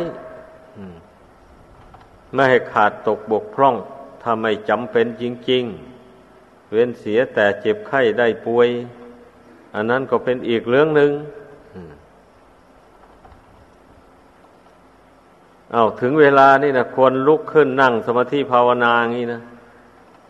[2.35, 3.77] ไม่ให้ขาดตกบกพร่อง
[4.23, 5.65] ถ้าไม่จำเป็นจริง
[6.19, 8.69] ๆ เว้นเสียแต่เจ็บไข้ได้ป่วย
[9.75, 11.11] อันนั้นก็เป็นอีกเรื่องหนึ่ง
[15.73, 19.41] เอาถึงเวลานี่นะควรลุกขึ้นนั่งสมาธิภาวนาอย่างนี้นะ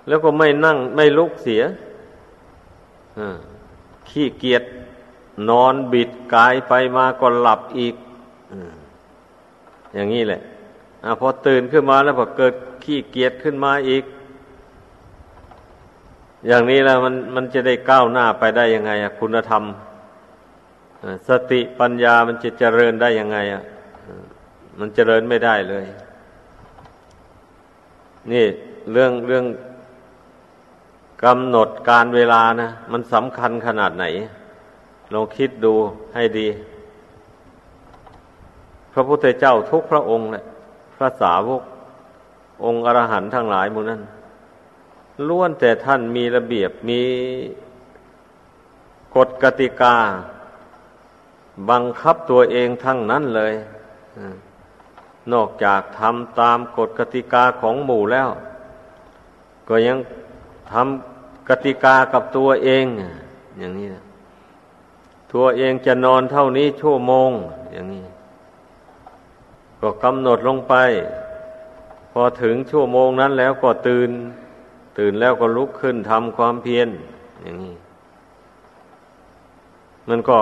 [0.08, 1.62] แล้วก็ไม่นั่งไม่ลุกเสีย
[4.08, 4.62] ขี้เกียจ
[5.48, 7.94] นอนบิดกายไปมาก็หลับอีก
[9.94, 10.40] อย่างนี้แหละ
[11.04, 12.54] อพอตื่นขึ้นมาแล้วพอเกิด
[12.84, 14.04] ขี้เกียจขึ้นมาอีก
[16.46, 19.62] อย่างนี้แล้วมันมันจะได้ก้าวหน้าไปได้ยังไงอะคุณธรรม
[21.28, 23.62] สติปัญญามันจะเจริญได้ยังไงอะ
[24.78, 25.84] มันเจริญไม่ได้เลย
[28.32, 28.44] นี่
[28.92, 29.44] เรื่องเรื่อง
[31.24, 34.04] กำหนดการเวลานะมันสำคัญขนาดไหน
[35.12, 35.72] ลองคิดดู
[36.14, 36.48] ให้ดี
[38.92, 40.44] พระพุทธเจ้าทุกพระองค์เลย
[40.96, 41.62] พระสาวก
[42.64, 44.00] องค์อรหันต์ทั้งหลายมูนั้น
[45.28, 47.02] ล้วนแต่ท่านมีระเบียบมี
[49.16, 49.96] กฎกติกา
[51.70, 53.54] บังคับตัวเองทั้งนั้นเลย
[55.32, 58.28] นอกจากทำตามกฎกติกาของหมู่แล้ว
[59.68, 59.98] ก็ยัง
[60.72, 62.84] ทำกติกากับตัวเอง
[63.58, 63.86] อย่างนี้
[65.32, 67.30] ตัวเองจะนอนเท่านี้ชั่วโมง
[67.72, 68.04] อย่างนี้
[69.80, 70.74] ก็กำหนดลงไป
[72.12, 74.10] พอถึงชั่วโมงนั้นแล้วก็ตื่น
[74.98, 76.88] ตื่นแล้วก็ลุกขึ้นทำความเพียร
[77.42, 77.74] อย่างนี้
[80.08, 80.38] มันก็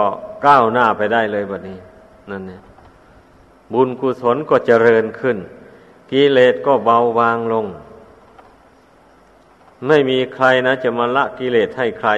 [0.46, 1.78] ก้าวหน้าไปได้เลยแบบนี้
[2.30, 2.62] นั่นเนี่ย
[3.72, 5.36] บุญกุศลก็เจริญขึ้น
[6.10, 7.66] กิเลสก็เบาบางลง
[9.86, 12.10] ไม่มีใครนะ จะมาละกิเลสให้ใคร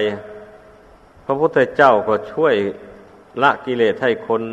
[1.25, 2.55] พระพุทธเจ้าก็ช่วย
[3.41, 4.43] ละกิเลสให้คน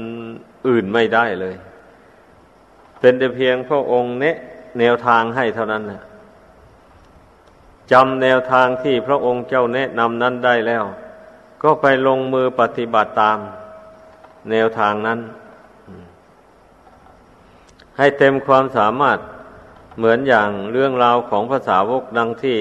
[0.66, 1.54] อื่นไม่ได้เลย
[3.00, 4.36] เป็นแต่เพียงพระองค์เนะ
[4.78, 6.02] แนวทางให้เท่านั้นนะ
[7.92, 10.84] จำแนวทางที่พระองค์เจ้าแนะนำนั้นได้แล้ว
[11.62, 13.38] ก็ไปลงมือปฏิบัติตาม
[14.50, 15.20] แนวทางนั้น
[17.98, 19.18] ให้เต็มความสามารถ
[19.98, 22.58] เหมือนอย่างเรื่องราวของภาษาวกดังที่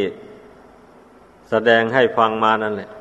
[1.50, 2.92] แสดงให้ฟังมานั่นแหละ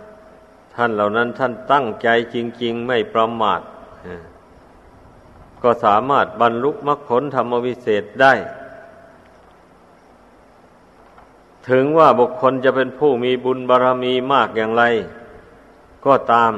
[0.75, 3.61] ท่านเหล่านั้นท่านตั้งใจจริง ๆ ไม่ประมาท
[5.62, 8.33] ก็สามารถบรรลุมรรคผลธรรมวิเศษได้
[11.68, 14.84] ถึงว่าบุคคลจะเป็นผู้มีบุญบารรมีมากอย่างไร
[16.06, 16.52] ก็ตาม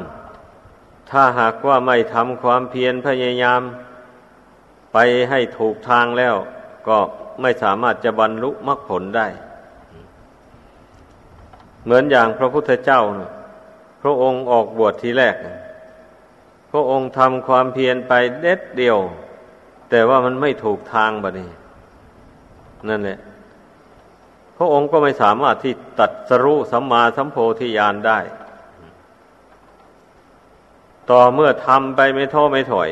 [1.10, 3.62] ถ้าหากว่าไม่ทำความเพียรพยายาม
[4.92, 4.98] ไป
[5.30, 6.36] ให้ถูกทางแล้ว
[6.88, 6.98] ก็
[7.40, 9.28] ไม่สามารถจะบรรลุมรรคผลได้
[11.84, 13.00] เหมือนอย่างพระพุทธเจ้า
[14.02, 15.36] พระองค์ออกบวชทีแรก
[16.70, 18.98] พระองค์ทำความเพียรไปเด็ดเดียว
[19.90, 21.50] แต่ว่ามันไม่ถูกทางบะนี่
[22.88, 23.18] นั่นแหละ
[24.62, 28.18] ระองค์ก็ไม่สามารถที่ตัดสรุสัมมาสัมโพธิญาณได้
[31.10, 32.90] ต่อเมื่อทำไปไม่ท้อไม่ถอย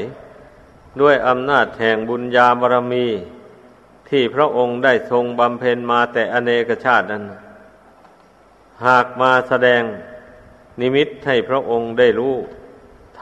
[1.01, 3.07] ด้วยอำนาจแห่งบุญญาบารมี
[4.09, 7.25] ที่พระองค์ได้ทรงบำเพ็ญมาแต่อเนกชาตินั้น
[8.87, 9.83] หากมาแสดง
[10.81, 12.35] นิมิตให้พระองค์ได้รู้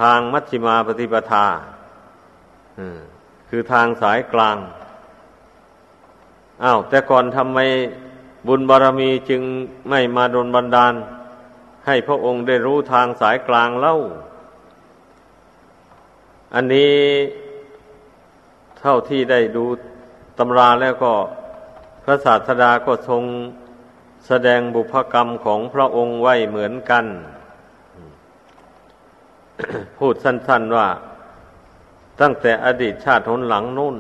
[0.01, 1.47] ทางมัชฌิมาปฏิปทา
[3.49, 4.57] คือทางสายกลาง
[6.65, 7.59] อ้าวแต่ก่อนทำไม
[8.47, 9.43] บุญบารรมีจึง
[9.89, 10.95] ไม่มาดนบันดาล
[11.86, 13.95] ให้พระองค์ได้รู้ทางสายกลางเล่า
[16.55, 16.95] อันนี้
[18.80, 19.64] เท่าที่ได้ดู
[20.39, 21.12] ตำราแล้วก็
[22.05, 23.22] พระศาสดาก็ทรง
[24.26, 27.05] แสดงบุพกรรมของพระองค์ไว้เหมือนกัน
[29.99, 30.89] พูดสั้นๆว่า
[32.20, 33.97] ตั้งแต่อดีตชาติหนหลังนู่น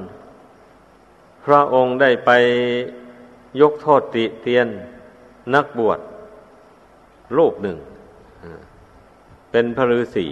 [1.44, 2.30] พระองค์ได้ไป
[3.60, 4.66] ยกโทษติเตียน
[5.54, 5.98] นักบวช
[7.36, 7.76] รูปหนึ่ง
[9.50, 10.26] เป็นพระฤาษี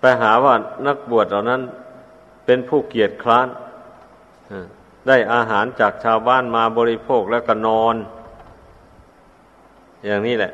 [0.00, 0.54] ไปหาว่า
[0.86, 1.62] นักบวชเหล่านั้น
[2.44, 3.48] เป็นผู้เกียจคร้าน
[5.06, 7.96] ได้อาหารจากชาวบ้านมาบริโภคแล้วก็นอน
[10.06, 10.52] อย่างนี้แหละ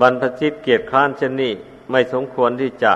[0.00, 1.52] บรรพชิตเกียรติคร้านเช่นนี้
[1.90, 2.92] ไม่สมควรที่จะ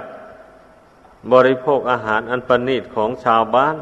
[1.33, 3.77] บริโภคอาหารอันประณีตของชาวบ้าน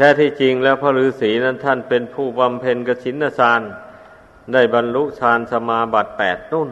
[0.00, 3.60] ท้ที่จริงแล้วพระฤาษีนั้นท่านเป็นผู้บำเพ็ญกชินสาร
[4.52, 6.68] ได้บรรลุฌานสมาบัติแปดนุ่น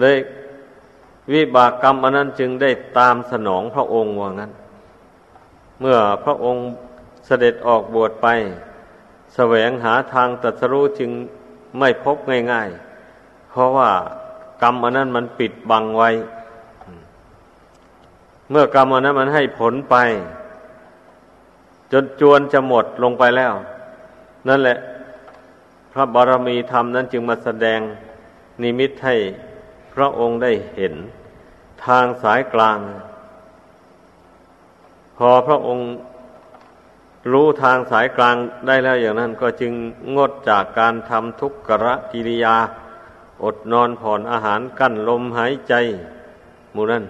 [0.00, 0.16] เลย
[1.32, 4.52] วิบากกรรมอันนั้นจึงได้ตามสนองพระองค์ว่างั้น
[5.80, 6.64] เมื่อพระองค์
[7.26, 8.26] เสด็จออกบวชไป
[9.34, 11.10] แสวงหาทางตัดสรู้จึง
[11.78, 12.16] ไม่พบ
[12.52, 12.68] ง่าย
[13.10, 13.90] ๆ เพราะว่า
[14.62, 16.10] กรรมอันนั้นมันปิดบังไว้
[18.50, 19.96] เมื่อกรรมนั้นมันให้ผลไป
[21.92, 23.52] จนจวนจะหมดลงไปแล้ว
[24.48, 24.78] นั่นแหละ
[25.92, 27.80] พระบารมีธรรมนั้นจึงมาแสดง
[28.62, 29.16] นิมิตให้
[29.94, 30.94] พระองค์ได้เห็น
[31.86, 32.78] ทางสายกลาง
[35.16, 35.86] พอพระองค์
[37.32, 38.36] รู้ทางสายกลาง
[38.66, 39.72] ได้แล้วอย่างนั้น ก็จึง
[40.16, 42.56] งดจากการทำทุกขะกิริยา
[43.44, 45.74] อดนอนผ่อนอาหารกั้นลมหายใจ
[46.74, 47.04] มูนั้น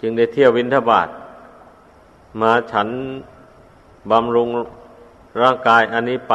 [0.00, 1.08] จึงได้เที่ยววินทบาท
[2.40, 2.88] มาฉัน
[4.10, 4.48] บำรุง
[5.42, 6.34] ร่างกายอันนี้ไป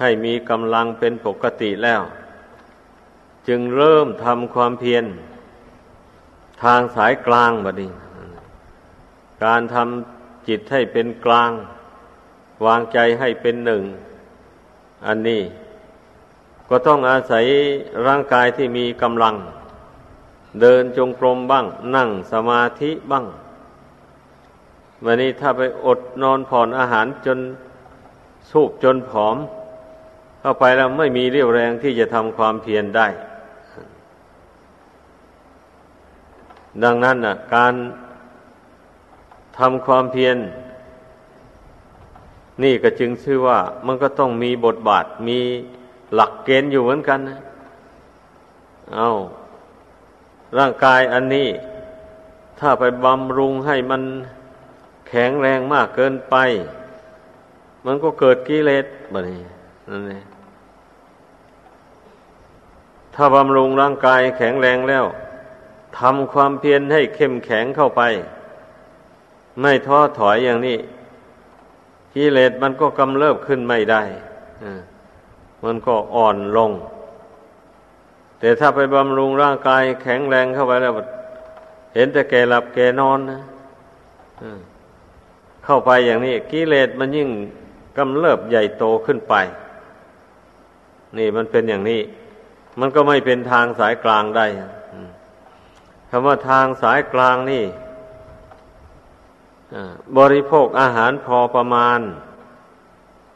[0.00, 2.02] ให้มีกำลังเป็นปกติแล้ว
[3.48, 5.04] จึงเริ่มทำความเพียร
[6.62, 7.90] ทางสายกลางบัดนี้
[9.44, 11.50] การทำจิตให้เป็นกลาง
[12.66, 13.82] วางใจให้เป็นหนึ่ง
[15.06, 15.42] อันนี้
[16.68, 17.44] ก็ต้องอาศัย
[18.06, 19.34] ร่างกายที่มีกำลัง
[20.60, 23.26] เดินจงกรมบ้าง นั่งสมาธิบ้าง
[25.04, 27.38] วันนี้ถ้าไปอดนอนผ่อนอาหารจน
[28.50, 29.36] สูบจนผอม
[30.40, 33.06] เข้าไปแล้วไม่มีเรี่ยวแรงที่จะทำความเพียรได้
[36.82, 37.74] ดังนั้นนะการ
[39.58, 40.36] ทำความเพียร
[42.62, 45.38] นี่ก็จึงชื่อว่ามันก็ต้องมีบทบาทมี
[46.14, 47.38] หลักเกณฑ์อยู่เหมือนกันนะ
[48.94, 49.08] เอา
[50.58, 51.48] ร่างกายอันนี้
[52.58, 54.02] ถ้าไปบำรุงให้มัน
[55.08, 56.36] แข็งแรงมากเกินไป
[57.86, 59.40] มันก็เกิดกิเลสบนี้
[59.90, 60.24] นั่นเอง
[63.14, 65.04] ถ้าบำรุงร่างกายแข็งแรงแล้ว
[65.98, 68.02] ทำความเพียรให้เข้มแข็งเข้าไป
[69.60, 70.78] ไม่ท้อถอยอย่างนี้
[72.14, 74.02] กิเลสมันก็กำเริบขึ้นไม่ได้
[75.64, 76.70] มันก็อ่อนลง
[78.42, 80.92] แต่ถ้าไปบำรุงร่างกายแข็งแรงเข้าไปแล้ว
[81.94, 83.40] เห็นแต่แก่หลับแก่นอนนะ
[85.64, 87.28] เข้าไปอย่างนี้กิเลสมันยิ่ง
[87.96, 89.34] กำเริบใหญ่โตขึ้นไป
[91.18, 92.00] นี่มันเป็นอย่างนี้
[92.80, 94.46] มันก็ไม่เป็นทางสายกลางได้
[96.10, 97.64] คำว่าทางสายกลางนี่
[100.18, 102.00] บริโภคอาหารพอประมาณ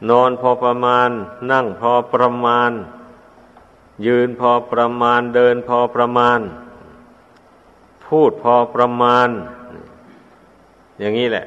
[0.09, 1.09] นอนพอประมาณ
[1.51, 2.71] นั่งพอประมาณ
[4.05, 6.39] ยืนพอประมาณเดินพอประมาณ
[8.05, 9.27] พูดพอประมาณ
[10.99, 11.45] อย่างนี้แหละ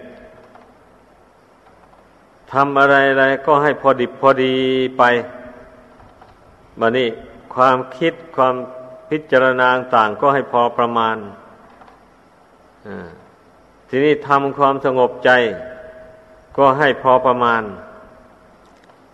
[2.53, 4.55] ทำอะไรอะไรก็ให้พอดิบพอดี
[4.99, 5.03] ไป
[6.81, 7.09] บันนี้
[7.55, 8.55] ความคิดความ
[9.11, 11.17] พิจารณาต่างก็ให้พอประมาณ
[13.89, 15.31] ทีนี้ทำความสงบใจ
[16.59, 17.63] ก็ให้พอประมาณ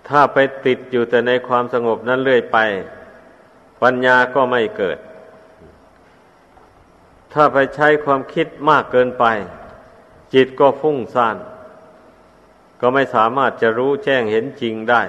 [0.09, 2.59] ถ้าไปติดอยู่แต่ในความสงบนั้นเรื่อยไป
[3.83, 4.99] ปัญญาก็ไม่เกิด
[7.33, 9.25] ถ้าไปใช้ความคิดมากเกินไป
[10.35, 11.37] จิตก็ฟุ้งซ่าน
[12.81, 15.03] ก็ไม่สามารถจะรู้แจ้งเห็นจริงได้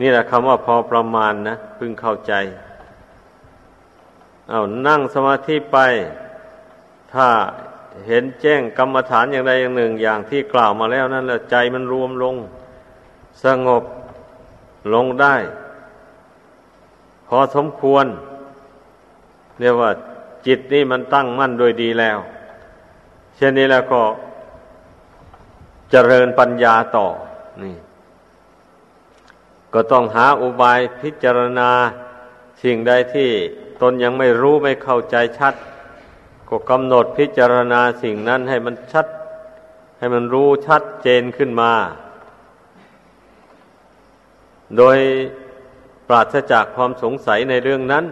[0.00, 2.32] นี่แหละคำว่าพอประมาณนะพึงเข้าใจ
[4.48, 5.78] เอานั่งสมาธิไป
[7.12, 7.28] ถ้า
[8.06, 12.34] เห็นแจ้งกรรมฐานอย่างใดอย่างหนึ่ง อย่างที่กล่าวมาแล้วนั่นแหละใจมันรวมลง
[13.44, 13.82] สงบ
[14.94, 15.36] ลงได้
[17.28, 18.06] พอสมควร
[19.60, 19.90] เรียกว่า
[20.46, 22.18] จิตนี่มันตั้งมั่นโดยดีแล้ว
[23.36, 24.02] เช่นนี้แล้วก็
[25.90, 27.06] เจริญปัญญาต่อ
[27.62, 27.76] นี่
[29.74, 31.70] ก็ต้องหาอุบายพิจารณา
[32.62, 33.30] สิ่งใดที่
[33.80, 35.54] ตนยังไม่รู้ไม่เข้าใจชัด
[36.48, 39.06] ก็กำหนดพิจารณาสิ่งนั้นให้มันชัด
[39.98, 41.72] ให้มันรู้ชัดเจนขึ้นมา
[44.76, 44.98] โดย
[46.08, 48.04] ปราศจากความสงสัยในเรื่องนั้น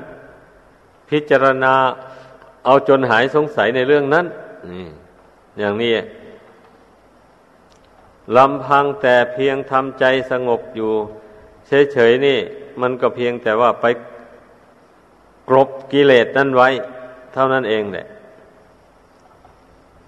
[1.11, 1.75] พิจารณา
[2.65, 4.27] เอาจนหายสงสัยในเรื่องนั้น
[5.59, 5.95] อย่างนี้
[8.37, 10.93] ลำพังแต่เพียงทำใจสงบอยู่
[11.93, 12.39] เฉยๆนี่
[12.81, 13.87] มันก็เพียงแต่ว่าไป
[15.49, 16.69] กรบกิเลสนั่นไว้
[17.33, 18.07] เท่านั้นเองแหละ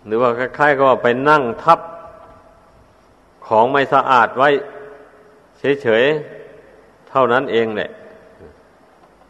[0.07, 1.81] หรือว่าคล้ายๆก็ว่าไปนั่งทับ
[3.47, 4.51] ของไม่สะอาดไว้
[5.83, 6.38] เฉยๆ
[7.11, 7.91] เท่านั้นเองแหละ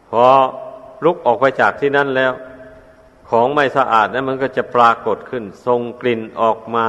[0.09, 0.25] พอ
[1.05, 2.33] ลุกออกไปจากที่นั่นแล้ว
[3.29, 6.87] ของไม่สะอาดนั้นมันก็จะปรากฏขึ้นทรงกลิ่นออกมา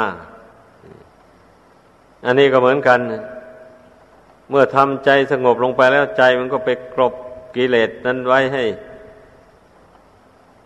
[2.26, 3.00] อันนี้ก็เหมือนกัน
[4.50, 7.14] เมื่อทำใจสงบลงไปแล้วใจมันก็ไปกรบ
[7.56, 8.64] กิเลสนั้นไว้ให้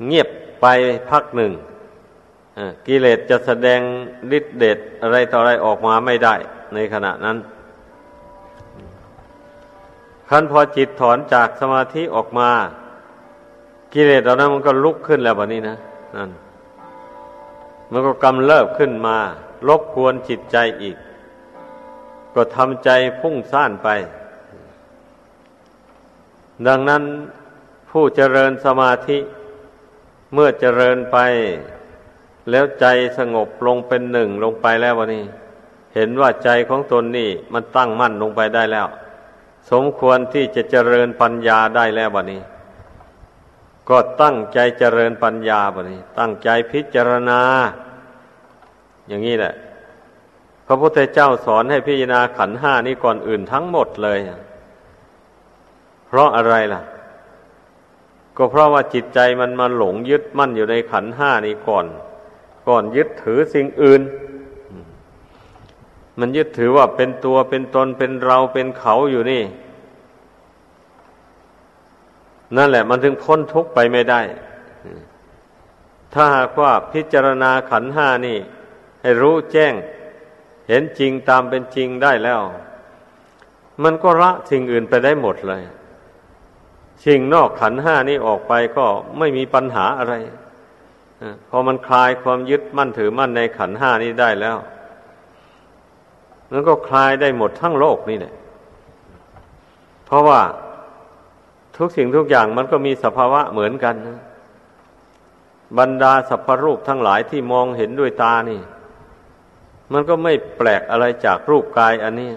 [0.06, 0.28] เงียบ
[0.60, 0.66] ไป
[1.10, 1.52] พักหนึ่ง
[2.86, 3.80] กิเลสจะแสดง
[4.36, 6.34] ฤทธิเดชอะไรต่ออะไรออกมาไม่ได้
[6.74, 7.36] ในขณะนั้น
[10.30, 12.50] ขั้นพอจิตถอนจากสมาธิออกมา
[13.92, 15.76] กิเลสเหล่านั้นมันก็ลุกขึ้นแล้วแบบนี้นะ
[16.16, 16.30] นั่น
[17.90, 19.16] มันก็กำเริบขึ้นมา
[19.68, 20.96] ลบกวนจิตใจอีก
[22.34, 23.88] ก็ทำใจพุ่งซ่านไป
[26.66, 27.02] ดังนั้น
[27.90, 29.18] ผู้เจริญสมาธิ
[30.32, 31.18] เมื่อเจริญไป
[32.50, 32.86] แล้วใจ
[33.18, 35.24] สงบลงเป็นหนึ่งลงไปแล้ววันนี้
[35.94, 38.86] เห็นว่าใจของตนนี่มันตั้งมั่นลงไปได้แล้ว
[39.70, 42.42] สมควรที่จะเจริญปัญญาได้แล้ววันนี้
[43.88, 47.40] ก็ตั้งใจเจริญปัญญาวันนี้ ตั้งใจพิจารณา
[49.08, 49.54] อย่างนี้แหละ
[50.66, 54.18] พระพุทธเจ้าสอนให้พิจารณาขันห้านี้ก่อนอื่นทั้งหมดเลย
[56.06, 56.82] เพราะอะไรล่ะ
[58.36, 61.86] ก็เพราะว่าจิตใจมันมาหลงยึดมั่นอยู่ในขันห้านี้ก่อน
[62.68, 64.00] ก่อนยึดถือสิ่งอื่น
[66.18, 69.42] มันยึดถือว่าเป็นตัวเป็นตนเป็นเราเป็นเขาอยู่นี่
[72.56, 74.20] นั่นแหละ มันถึงพ้นทุกข์ไปไม่ได้
[76.14, 78.38] ถ้าหากว่าพิจารณาขันห้านี่
[79.02, 79.74] ให้รู้แจ้ง
[80.68, 82.40] เห็นจริงตามเป็นจริงได้แล้ว
[83.82, 85.62] มันก็ละสิ่งอื่นไปได้หมดเลย
[87.06, 88.86] สิ่งนอกขันห้านี้ออกไปก็
[89.18, 90.14] ไม่มีปัญหาอะไร
[91.48, 94.56] พอมันคลายความยึดมั่นถือมั่นในขันห้านี้ได้แล้ว
[96.50, 98.34] มันก็คลายได้หมดทั้งโลกนี่แหละ
[100.06, 100.40] เพราะว่า
[101.76, 104.20] ทุกสิ่งทุกอย่างมันก็มีสภาวะเหมือนกันนะ
[105.78, 108.60] บรรดาสัพพรูปทั้งหลายที่มองเห็นด้วยตานี่
[109.92, 112.32] มันก็ไม่แปลกอะไรจากรูปกายอันนี้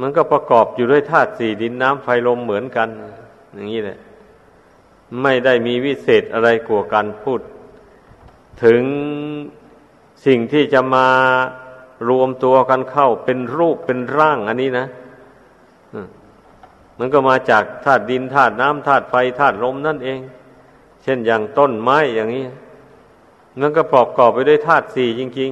[0.00, 2.88] มันก็ประกอบอยู่ด้วยธาตุสี่ดินน้ำไฟลมเหมือนกัน
[3.54, 3.98] อย่างนี้แหละ
[5.22, 7.40] ไม่ได้มีวิเศษอะไรกว่ากันพูด
[8.64, 8.82] ถึง
[10.26, 11.08] สิ่งที่จะมา
[12.08, 14.86] รวมตัวกันเข้าเป็นรูปเป็นร่างอันนี้นะ
[16.98, 20.20] มันก็มาจากธาตุดินธาตุน้ำธาตุไฟธาตุลมนั่นเอง
[21.02, 22.44] เช่นอย่างต้นไม้อย่างนี้
[23.60, 25.50] มันก็ประกอบไปด้วยธาตุสี่จริง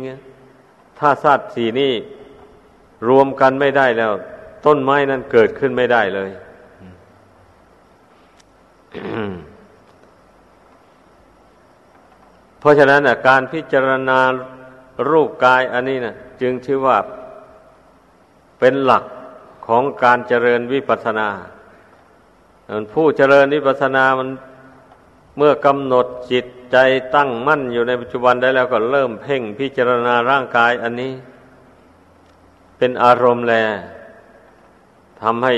[0.51, 1.93] ๆถ้าธาตุสี่นี่
[3.09, 4.13] รวมกันไม่ได้แล้ว
[4.67, 6.31] ต้นไม้นั้นเกิดขึ้นไม่ได้เลย
[12.59, 14.19] เพราะฉะนั้นการพิจารณา
[15.09, 16.97] รูปกายอันนี้นะจึงชื่อว่า
[18.59, 19.05] เป็นหลัก
[19.67, 21.29] ของการเจริญวิปัสสนา
[22.93, 24.29] ผู้เจริญวิปัสสนามัน
[25.37, 26.77] เมื่อกำหนดจิตใจ
[27.15, 31.13] ตั้งมั่นอยู่ในปัจจุบันได้แล้วก็เริ่มเพ่งพิจารณาร่างกายอันนี้
[32.79, 33.55] เป็นอารมณ์แล
[35.23, 35.55] ทำให้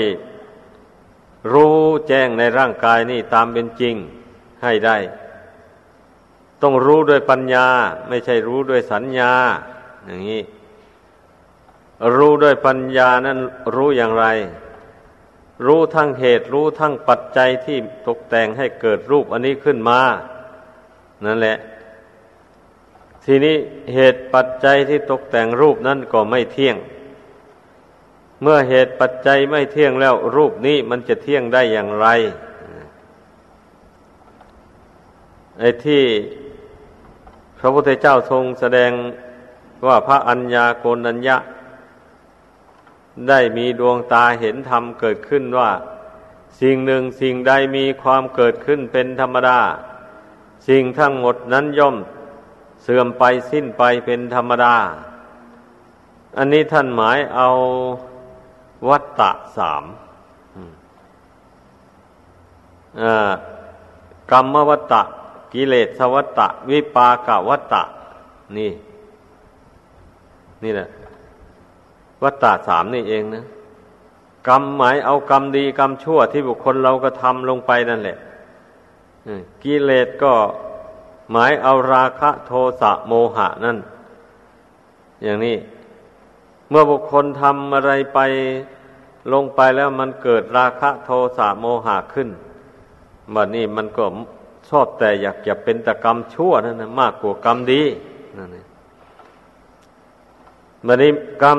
[1.53, 1.77] รู้
[2.07, 3.95] แจ้งในร่างกายนี่ตามเป็นจริง
[4.63, 4.97] ให้ได้
[6.61, 7.67] ต้องรู้ด้วยปัญญา
[8.09, 9.33] ไม่ใช่รู้ด้วยสัญญา
[10.05, 10.41] อย่างนี้
[12.15, 13.37] รู้ด้วยปัญญานั้น
[13.75, 14.25] รู้อย่างไร
[15.65, 17.77] รู้ทั้งเหตุรู้ทั้งปัจจัยที่
[18.07, 19.99] ตกแต่งให้เกิดรูปอันนี้ขึ้นมา
[21.25, 21.57] นั่นแหละ
[23.25, 23.55] ทีนี้
[23.93, 26.75] เหตุปัจจัยที่ตกแต่งรูปนั้นก็ไม่เที่ยง
[28.41, 32.07] เมื่อเหตุปัจจัยไม่เที่ยงแล้ว รูปนี้มันจะเที่ยงได้อย่างไร
[35.59, 36.03] ไอ้ที่
[37.67, 38.91] ระพุทธเจ้าทรงแสดง
[39.87, 41.37] ว่าพระอัญญาโกนัญญะ
[43.29, 45.71] ได้มีดวงตาเห็นธรรมเกิดขึ้นว่า
[46.61, 49.59] สิ่งหนึ่งสิ่งใดมีความเกิดขึ้นเป็นธรรมดา
[50.67, 51.95] สิ่งทั้งหมดนั้นย่อม
[52.83, 54.75] เสื่อมไปสิ้นไปเป็นธรรมดา
[56.37, 57.47] อันนี้ท่านหมายเอา
[58.89, 59.83] วัตตะสาม
[64.31, 65.03] กรรมวัตตะ
[65.53, 67.83] กิเลสวัตตะ วิปากวัตตะ
[68.57, 68.71] นี่
[70.63, 70.89] นี่แหละ
[72.23, 73.43] วัตตะสามนี่เองนะ
[74.47, 78.17] กรรมหมายเอากรรมดีกรรมชั่วที่บุคคลเราก็ทำลงไปนั่นแหละ
[79.63, 80.33] กิเลสก็
[81.31, 83.77] หมายเอาราคะโทสะโมหะนั่น
[85.23, 85.55] อย่างนี้
[86.69, 88.19] เมื่อบุคคลทำอะไรไป
[89.33, 92.29] ลงไปแล้วมันเกิดราคะโทสะโมหะขึ้น
[93.33, 94.05] บัดนี้มันก็
[94.69, 97.83] ชอบแต่อยากจะเป็นแต่กรรมชั่วนั่นนะมากกว่ากรรมดี
[98.37, 98.65] นั่นเอง
[100.87, 101.11] บัดนี้
[101.43, 101.57] กรรม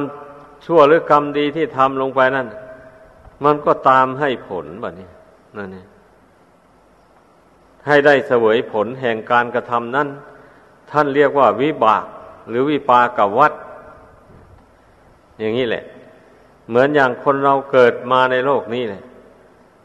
[0.65, 2.47] ชั่วหรือกรรมดีที่ทำลงไปนั่น
[3.45, 5.09] มันก็ตามให้ผลแบัดนี้
[5.57, 5.87] นั่นเอง
[7.87, 10.09] ให้ได้เสวยผลแห่งการกระทำนั้น
[10.91, 12.05] ท่านเรียกว่าวิบาก
[12.49, 13.53] หรือวิปากวัฏ
[15.39, 15.85] อย่างนี้แหละ
[16.69, 19.03] เหมือนอย่างคนเราเกิดมาในโลกนี้เลย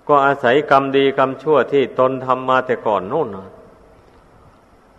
[0.07, 3.27] ก็อาศัยกรรมดีกรรมชั่วที่ตนทำมาแต่ก่อนนู่น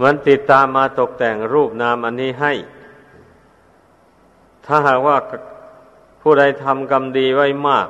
[0.03, 2.53] มันติดตามมาตกแต่งรูปนามอันนี้ให้
[4.67, 5.17] ถ้าหากว่า
[6.21, 7.87] ผู้ใดทำกรรมดีไว้มาก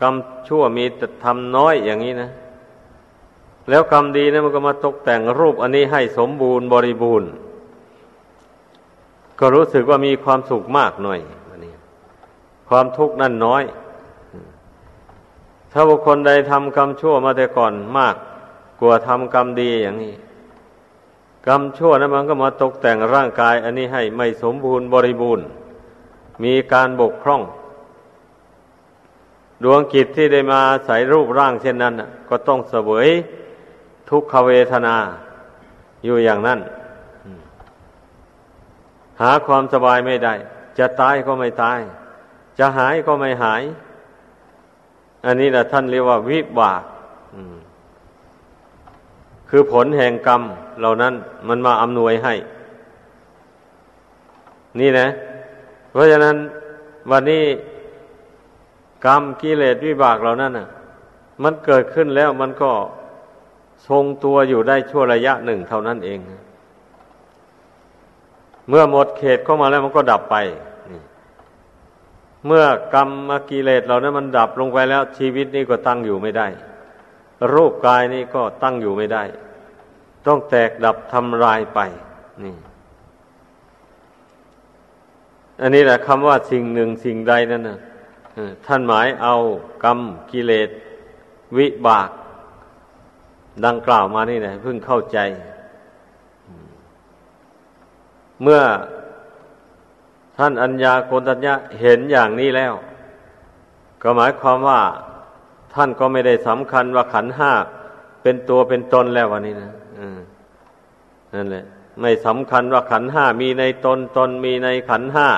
[0.00, 0.14] กรรม
[0.48, 2.30] ชั่วมีแต่ทำน้อยอย่างนี้นะ
[3.70, 7.28] แล้วกรรมดีนะมันก็มาตกแต่งรูปอันนี้ให้สมบูรณ์บริบูรณ์
[9.38, 11.20] ก็รู้สึกว่ามีความสุขมากหน่อย
[12.68, 13.62] ความทุกข์นั่นน้อย
[15.76, 18.14] ถ้าบุคคลใดทำกรรมชั่วมาแต่ก่อนมาก
[18.80, 20.14] กลัวทำกรรมดีอย่างนี้
[21.46, 25.46] กรรมชั่วนั้นมันก็มาตกแต่งร่างกาย อันนี้ให้ไม่สมบูรณ์บริบูรณ์
[26.44, 27.42] มีการบกพร่อง
[29.62, 31.94] ดวงกิจที่ได้มาใส่รูปร่างเช่นนั้น
[32.28, 33.08] ก็ต้องเสวย
[34.10, 34.96] ทุกขเวทนา
[36.04, 36.60] อยู่อย่างนั้น
[39.20, 40.34] หาความสบายไม่ได้
[40.78, 41.80] จะตายก็ไม่ตาย
[42.58, 43.62] จะหายก็ไม่หาย
[45.24, 46.82] อันนี้นะท่านเรียกว่าวิบาก
[49.48, 50.42] คือผลแห่งกรรม
[50.80, 51.14] เหล่านั้น
[51.48, 52.34] มันมาอำนวยให้
[54.80, 55.06] นี่นะ
[55.90, 56.36] เพราะฉะนั้น
[57.10, 57.44] วันนี้
[59.06, 60.66] กรรมกิเลสวิบากเหล่านั้นน่ะ
[61.42, 62.70] มันเกิดขึ้นแล้วมันก็
[63.88, 66.18] ทรงตัวอยู่ได้ชั่วระยะหนึ่งเท่านั้นเอง
[68.68, 70.36] เมื่อหมดเขตเข้ามาแล้วมันก็ดับไป
[72.46, 72.64] เมื่อ
[72.94, 76.48] กรรมกิเลสเหล่านั้นมันดับลงไปแล้ว ชีวิตนี้ก็ตั้งอยู่ไม่ได้
[77.52, 79.22] รูปกายนี้ก็ตั้งอยู่ไม่ได้
[80.26, 81.80] ต้องแตกดับทำลายไป
[82.44, 82.56] นี่
[85.60, 87.78] อันนี้แหละคำว่าสิ่งหนึ่งสิ่งใดนั่นนะ
[88.66, 89.34] ท่านหมายเอา
[89.84, 89.98] กรรม
[90.30, 90.68] กิเลส
[91.56, 92.10] วิบาก
[93.66, 95.18] ดังกล่าวมานี่นะเพิ่งเข้าใจ
[98.42, 98.60] เมื่อ
[100.36, 102.72] ท่านอัญญาโกณตัญญะเห็นอย่างนี้แล้ว
[104.02, 104.80] ก็หมายความว่า
[105.74, 107.52] ท่านก็ไม่ได้สำคัญว่าขันห้า
[108.22, 109.70] เป็นตัวเป็นตนแล้ววันนี้นะ
[111.34, 111.64] นั่นแหละ
[112.00, 115.28] ไม่สำคัญว่าขันห้ามีในตนตนมีในขันห้า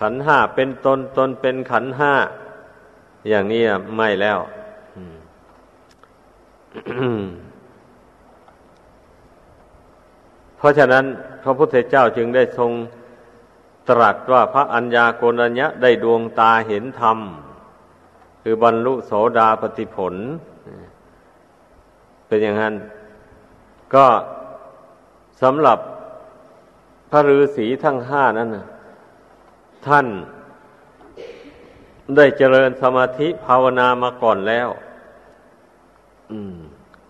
[0.00, 2.12] ขันห้าเป็นตนตนเป็นขันห้า
[3.28, 3.62] อย่างนี้
[3.96, 4.38] ไม่แล้ว
[10.56, 11.04] เพราะฉะนั้น
[11.42, 12.70] พระพุทธเจ้าจึงได้ทรง
[13.88, 17.18] ตรัสว่าพระอัญญาโกณัญญะได้ดวงตาเห็นธรรม
[18.42, 20.14] คือบรรลุโสดาปติผล
[22.26, 22.74] เป็นอย่างนั้น
[23.94, 24.06] ก็
[25.42, 25.78] สำหรับ
[27.10, 28.48] พระฤาษีทั้งห้านั้น
[29.86, 30.06] ท่าน
[32.16, 34.68] ได้เจริญสมาธิภาวนามาก่อนแล้ว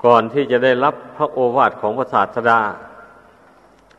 [0.04, 2.60] ก่อนที่จะได้รับพระโอวาทของพระศาสดา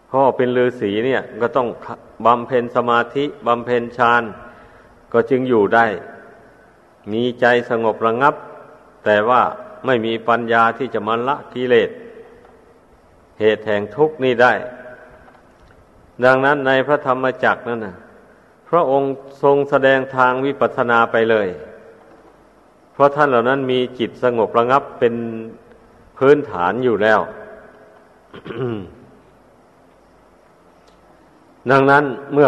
[0.07, 1.67] เพราะเป็นฤาษีเนี่ย ก็ต้อง
[2.25, 4.23] บำเพ็ญสมาธิบำเพ็ญฌาน
[5.13, 5.85] ก็จึงอยู่ได้
[7.11, 8.35] มีใจสงบระงับ
[9.05, 9.41] แต่ว่า
[9.85, 11.89] ไม่มีปัญญาที่จะมาละกิเลส
[13.39, 14.53] เหตุแห่งทุกข์นี้ได้
[16.25, 17.95] ดังนั้นในพระธรรมจักรนั่นนะ
[18.69, 19.11] พระองค์
[19.43, 21.47] ทรงแสดงทางวิปัสสนาไปเลย
[22.93, 25.15] เพราะท่านเหล่านั้นมีจิตสงบระงับเป็น
[26.17, 27.19] พื้นฐานอยู่แล้ว
[31.71, 32.03] ดังนั้น
[32.33, 32.47] เมื่อ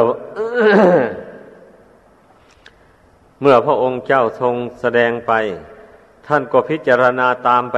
[3.41, 5.33] เมื่อพระองค์เจ้าทรงแสดงไป
[6.27, 7.77] ท่านก็พิจารณาตามไป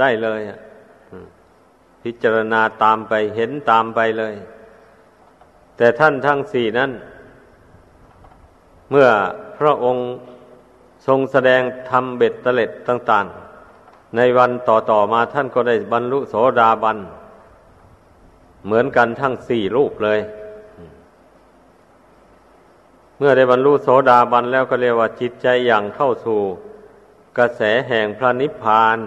[0.00, 0.40] ได้เลย
[2.02, 4.34] พิจารณาตามไปเห็นตามไปเลย
[5.76, 6.90] แต่ท่านทั้งสี่นั้น
[8.90, 9.08] เมื่อ
[9.58, 10.06] พระองค์
[11.06, 13.26] ทรงแสดงทำเบ็ดเตล็ดต่าง
[13.70, 16.98] ๆ ในวันต่อๆมาท่านก็ได้บรรลุโสดาบัน
[18.64, 20.20] เหมือนกันทั้งสี่รูปเลย
[23.18, 26.40] เมื่อได้บรรลุโสดาบันแล้วก็เรียกว่าจิตใจอย่างเข้าสู่
[27.38, 28.98] กระแสแห่งพระนิพพาน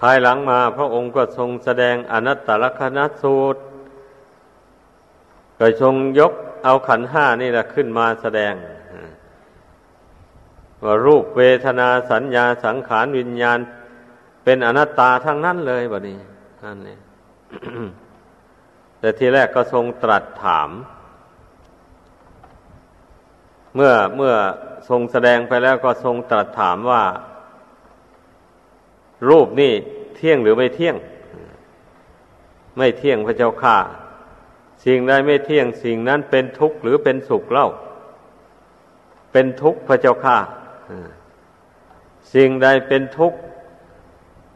[0.00, 3.60] ภายหลังมาพระองค์ก็ทรงแสดงอนัตตลกนัสูตร
[5.58, 6.32] ก็ทรงยก
[6.64, 8.54] เอาขันห้านี่แหละขึ้นมาแสดง
[10.84, 13.58] ว่ารูปเวทนาสัญญาสังขารวิญญาณ
[14.44, 16.18] เป็นอนัตตาทั้งนั้นเลยบะนี้
[16.64, 17.00] นั่นเอง
[18.98, 20.70] แต่ทีแรกก็ทรงตรัสถาม
[23.74, 24.34] เมื่อเมื่อ
[24.88, 27.02] ทรงแสดงไปแล้วก็ทรงตรัสถามว่า
[29.28, 29.72] รูปนี่
[30.16, 30.96] เที่ยงหรือไม่เที่ยง
[32.78, 33.76] ไม่เที่ยงพระเจ้าค่ะ
[34.84, 37.68] สิ่งใดไม่เที่ยงสิ่งนั้นเป็นทุกข์หรือเป็นสุขเล่า
[39.32, 40.38] เป็นทุกข์พระเจ้าค่ะ
[42.34, 43.38] สิ่งใดเป็นทุกข์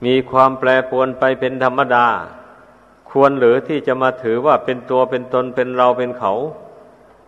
[0.06, 2.06] มีความแปรปรวนไปเป็นธรรมดา
[3.10, 6.32] ควรหรือที่จะมาถือว่าเป็นตัวเป็นตนเป็นเราเป็นเขา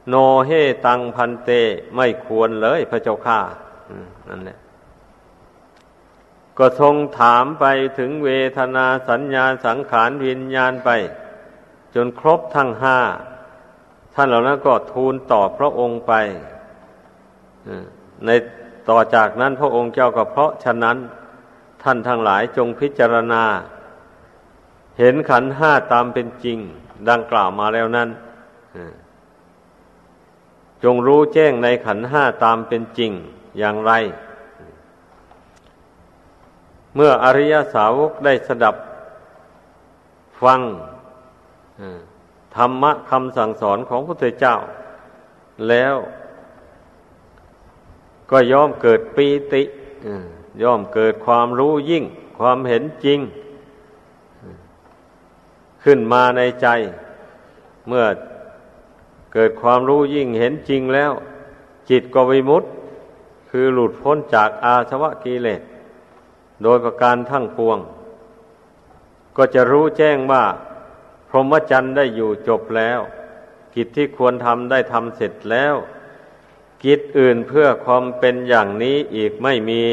[0.08, 0.14] โน
[0.46, 0.50] เฮ
[0.86, 1.50] ตังพันเต
[1.96, 3.40] ไม่ควรเลยพระเจ้าข้า
[4.28, 4.58] นั่นแหละ
[6.58, 7.64] ก็ทรงถามไป
[7.98, 10.90] ถึงเวทนาสัญญาสังขารวิญญาณไป
[11.94, 12.98] จนครบทั้งห้า
[14.14, 16.12] ท่านเหล่านั้นก็ทูลตอบพระองค์ไป
[18.26, 18.30] ใน
[18.88, 20.96] ต่อจากนั้นพระองค์เจ้าก็เพราะฉะนั้น
[21.82, 23.44] ท่านทั้งหลายจงพิจารณา
[24.98, 26.58] เห็นขันห้าตามเป็นจริง
[27.10, 28.08] ดังกล่าวมาแล้วนั้น
[30.84, 33.12] จงรู้แจ้งในขันห้าตามเป็นจริง
[33.58, 33.92] อย่างไร
[36.94, 38.76] เมื่ออริยสาวกได้สดับ
[40.42, 40.60] ฟัง
[42.56, 44.56] ธรรมะคำสั่งสอนของพระพุทธเจ้า
[45.68, 45.94] แล้ว
[48.30, 49.62] ก็ย่อมเกิดปีติ
[50.62, 52.04] ย่อมเกิดความรู้ยิ่ง
[52.38, 53.20] ความเห็นจริง
[55.84, 56.68] ขึ้นมาในใจ
[57.88, 58.04] เมื่อ
[59.38, 61.12] กิดความรู้ยิ่งเห็นจริงแล้ว
[61.90, 62.70] จิตก็วิมุตต์
[63.50, 65.62] คือหลุดพ้นจากอาสวะกิเลส
[66.62, 67.78] โดยประการทั้งปวง
[69.36, 70.44] ก็จะรู้แจ้งว่า
[71.28, 73.00] พรหมจรรย์ได้อยู่จบแล้ว
[73.74, 75.74] กิจที่ควรทำได้ทำเสร็จแล้ว
[76.84, 79.84] กิจอื่นเพื่อความเป็นอย่างนี้อีกไม่มี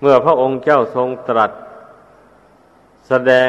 [0.00, 1.52] เมื่อพระองค์เจ้าทรงตรัส
[3.08, 3.48] แสดง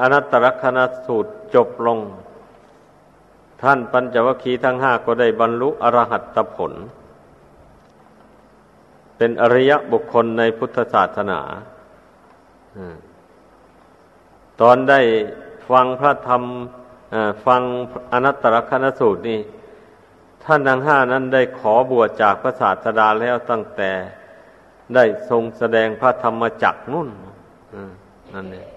[0.00, 1.98] อนัตตลกนสูตรจบลง
[3.62, 6.72] ท่านปัญจวัคคีย์ทั้งห้าก็ได้บรรลุอรหัตผล
[9.16, 11.40] เป็นอริยบุคคลในพุทธศาสนา
[14.60, 15.00] ตอนได้
[15.70, 16.42] ฟังพระธรรม
[17.46, 17.62] ฟัง
[18.12, 19.40] อนัตตลกนสูตรนี่
[20.44, 23.90] ท่านทั้งห้านั้นได้ขอบวชจากพระศาสดาแล้วตั้งแต่
[24.94, 27.08] ได้ทรงแสดงพระธรรมจักนุ่น
[28.34, 28.71] นั่นเอง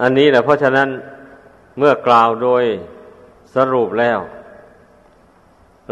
[0.00, 0.88] อันนี้แหละเพราะฉะนั้น
[1.78, 2.64] เมื่อกล่าวโดย
[3.54, 4.18] สรุปแล้ว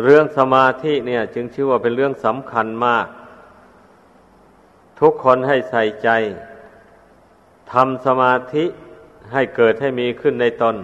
[0.04, 3.06] เรื่องสมาธิเนี่ย จึงชื่อว่าเป็นเรื่องสำคัญมาก
[5.00, 6.08] ทุกคนให้ใส่ใจ
[7.72, 8.64] ทำสมาธิ
[9.32, 10.76] ให้เกิดให้มีขึ้นในตน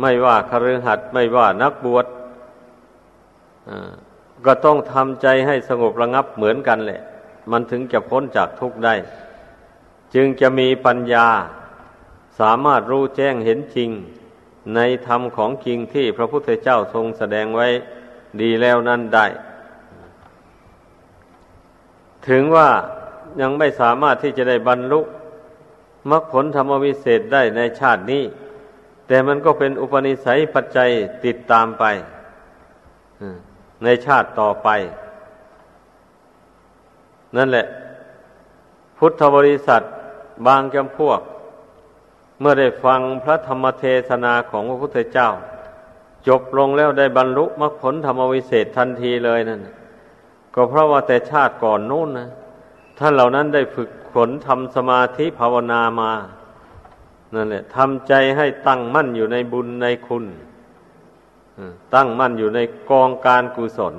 [0.00, 2.06] ไม่ว่าคฤหัสถ์ไม่ว่านักบวช
[4.46, 7.02] ก็ต้องทำใจให้สงบระงับเหมือนกันแหละ
[7.50, 8.94] มันถึงจะพ้นจากทุกข์ได้
[10.14, 11.28] จึงจะมีปัญญา
[12.40, 13.90] สามารถรู้แจ้งเห็นจริง
[14.74, 17.68] ในธรรมของจริงที่พระพุทธเจ้าทรงแสดงไว้
[18.40, 19.26] ดีแล้วนั้นได้
[22.28, 22.68] ถึงว่า
[23.40, 25.00] ยังไม่สามารถที่จะได้บรรลุ
[26.10, 28.24] มรรคผลธรรมวิเศษได้ในชาตินี้
[29.06, 30.90] แต่มันก็เป็นอุปนิสัยปัจจัย
[31.24, 31.84] ติดตามไป
[33.84, 34.68] ในชาติต่อไป
[37.36, 37.66] นั่นแหละ
[38.98, 39.82] พุทธบริษัท
[40.46, 41.20] บางจำพวก
[42.40, 45.28] เมื่อได้ฟังพระธรรมเทศนาของพระพุทธเจ้า
[46.28, 49.60] จบลงแล้วได้บรรลุมรรคผลธรรมวิเศษทันทีเลยนั่น
[50.54, 52.28] ก็เพราะว่าแต่ชาติก่อนนู้นนะ
[52.98, 56.12] ท่านเหล่านั้นได้ฝึกฝนทำสมาธิภาวนามา
[57.34, 60.24] นั่นแหละทำใจให้ตั้งมั่นอยู่ในบุญในคุณ
[61.94, 62.60] ตั้งมั่นอยู่ใน
[62.90, 63.94] กองการกุศล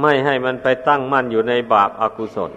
[0.00, 2.52] ไม่ให้มันไปตั้งมั่นอยู่ในบาปอากุศล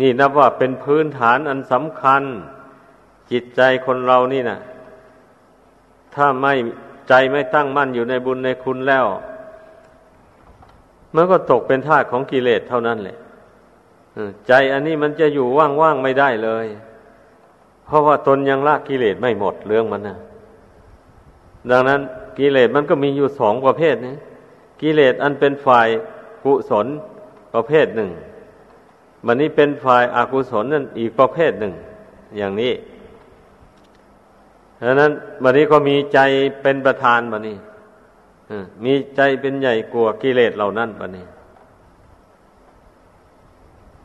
[0.00, 2.22] นี่นับว่าเป็นพื้นฐานอันสำคัญ
[3.30, 4.58] จิตใจคนเรานี่นะ
[6.14, 6.52] ถ้าไม่
[7.08, 9.06] ใจไม่ตั้งมั่นอยู่ในบุญในคุณแล้ว
[11.14, 13.18] มันก็ตกเป็นทาสของกิเลสเท่านั้นแหละ
[14.48, 16.66] ใจอันนี้มันจะอยู่ว่างๆไม่ได้เลย
[17.86, 20.16] เพราะว่าตนยังละกิเลสไม่หมดเรื่องมันนะ
[21.70, 22.00] ดังนั้น
[22.38, 24.14] กิเลสมันก็มีอยู่สองประเภทนี้
[24.82, 25.88] กิเลสอันเป็นฝ่าย
[26.44, 26.86] กุศล
[27.54, 28.10] ประเภทหนึ่ง
[29.26, 31.72] มันนี้เป็นฝ่ายอากุศลนั่นอีกประเภทหนึ่ง
[32.38, 32.72] อย่างนี้
[34.84, 35.12] ดังนั้น
[35.42, 36.18] วันนี้ก็มีใจ
[36.62, 37.56] เป็นประธานบันนี้
[38.84, 41.26] มีใจเป็นใหญ่กว่ากิเลสเหล่านั้นบันนี้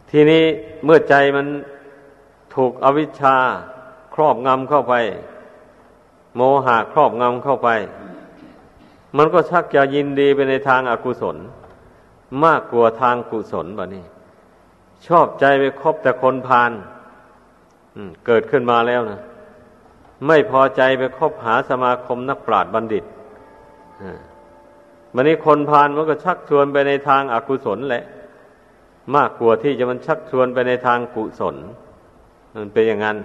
[0.09, 0.43] ทีนี้
[0.83, 1.47] เมื่อใจมัน
[2.55, 3.35] ถูกอวิชชา
[4.13, 4.93] ครอบงำเข้าไป
[6.35, 7.69] โมหะครอบงำเข้าไป
[9.17, 11.37] มันก็ชักจะยินดีไปในทางอากุศล
[12.43, 14.05] มากกว่าทางกุศลบะนี้
[15.07, 16.71] ชอบใจไปคบแต่คนพาล
[18.25, 19.21] เกิดขึ้นมาแล้วนะ
[20.27, 23.05] ไม่พอใจไปคบหาสมาคมนักปราชญ์บัณฑิต
[25.13, 28.03] วันนี้คนพาลมันก็ชักชวนไปในทางอากุศลแหละ
[29.15, 31.55] มากกว่าที่จะมันชักชวนไปในทางกุศล
[32.55, 33.17] มันเป็นอย่างนั้น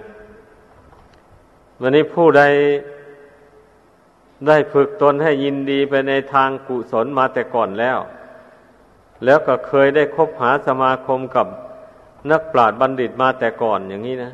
[1.81, 2.43] วันนี้ผู้ใด
[4.47, 7.97] ได้ฝึกตนให้ยินดีไปในทางกุศลมาแต่ก่อนแล้ว
[9.25, 11.47] แล้วก็เคยได้คบหาสมาคมกับ
[12.31, 14.31] นักปราชญ์บัณฑิตมาแต่ก่อนอย่างนี้นะ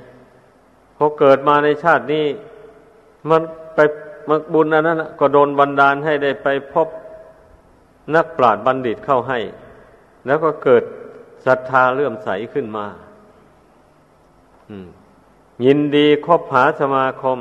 [0.97, 2.25] พอเกิดมาในชาตินี้
[3.29, 3.41] มัน
[3.75, 3.79] ไป
[4.29, 6.87] มักบุญอันนั้นก็โดนบันดาลให้ได้ไปพบ
[8.15, 9.39] นักปราชญ์บัณฑิตเข้าให้
[10.25, 10.83] แล้วก็เกิด
[11.45, 12.85] ศรัทธาเลื่อมใสขึ้นมา
[15.65, 17.39] ยินดีคบหาสมาคม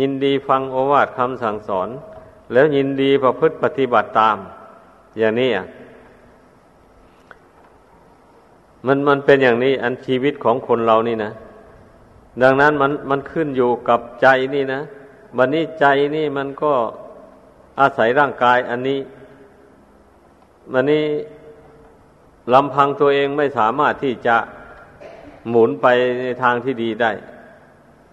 [0.00, 1.88] ยินดีฟังโอวาทคำสั่งสอน
[2.52, 4.36] แล้วยินดีประพฤติปฏิบัติตาม
[5.18, 5.66] อย่างนี้อะ
[8.86, 11.32] มันมันเป็นอย่างนี้อันชีวิตของคนเรานี่นะ
[12.42, 14.80] ดังนั้นมันมันขึ้นอยู่กับใจนี่นะ
[15.38, 16.72] วันนี้ใจนี่มันก็
[17.80, 19.00] อาศัยร่างกายอันนี้
[20.72, 21.04] วันนี้
[22.54, 24.36] ลำพังตัวเองไม่สามารถที่จะ
[25.48, 25.86] หมุนไป
[26.22, 27.12] ในทางที่ดีได้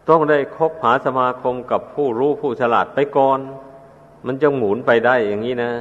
[0.09, 3.39] ต้องได้คบหาสมาคมกับผู้รู้ผู้ฉลาดไปก่อน
[4.25, 5.71] มันจะหมุนไปได้อย่างนี้นะ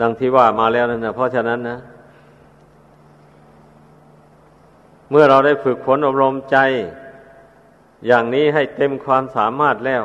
[0.00, 1.76] ดังที่ว่ามาแล้วนั่นนะเพราะฉะนั้นนะ
[5.10, 6.58] เมื่อเราได้ฝึกฝนอบรมใจ
[8.06, 10.04] อย่างนี้ให้เต็มความสามารถแล้ว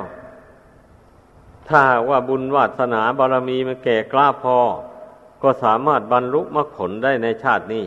[1.68, 1.80] ถ้า
[2.10, 4.58] ว่าบุญวาสนาบารมีมันแก่กล้าพอ
[5.44, 7.86] ก็สามารถบรรลุมรรคผลได้ในชาตินี้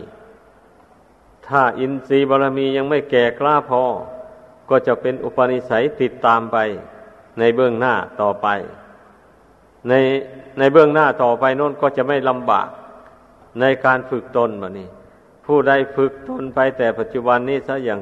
[1.47, 3.83] ถ้าอินทรีย์บารมียังไม่แก่กล้าพอ
[4.69, 6.57] ก็จะเป็นอุปนิสัยติดตามไป
[7.39, 8.47] ในเบื้องหน้าต่อไป
[9.87, 9.93] ใน
[10.59, 12.67] ในเบื้องหน้าต่อไปโน้นก็จะไม่ลำบาก
[13.59, 14.87] ในการฝึกตนแบบนี้
[15.45, 17.99] ผู้ใดฝึกตนไปแต่ปัจจุบันนี้ซะอย่าง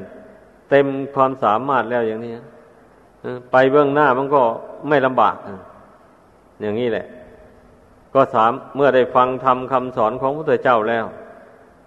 [0.70, 2.34] เต็มความสามารถแล้วอย่างนี้
[3.52, 4.42] ไปเบื้องหน้ามันก็
[4.90, 5.36] ไม่ลำบาก
[6.62, 7.06] อย่างนี้แหละ
[8.14, 11.06] ก็สามเมื่อได้ฟังธรรมคำสอนของพระพุทธเจ้าแล้ว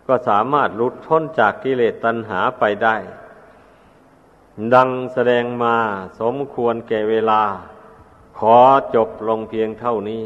[0.09, 2.97] ก็สามารถหลุดพ้นจากกิเลสตัณหาไปได้
[4.75, 5.77] ดังแสดงมา
[6.21, 7.43] สมควรแก่เวลา
[8.39, 8.57] ขอ
[8.95, 10.25] จบลงเพียงเท่านี้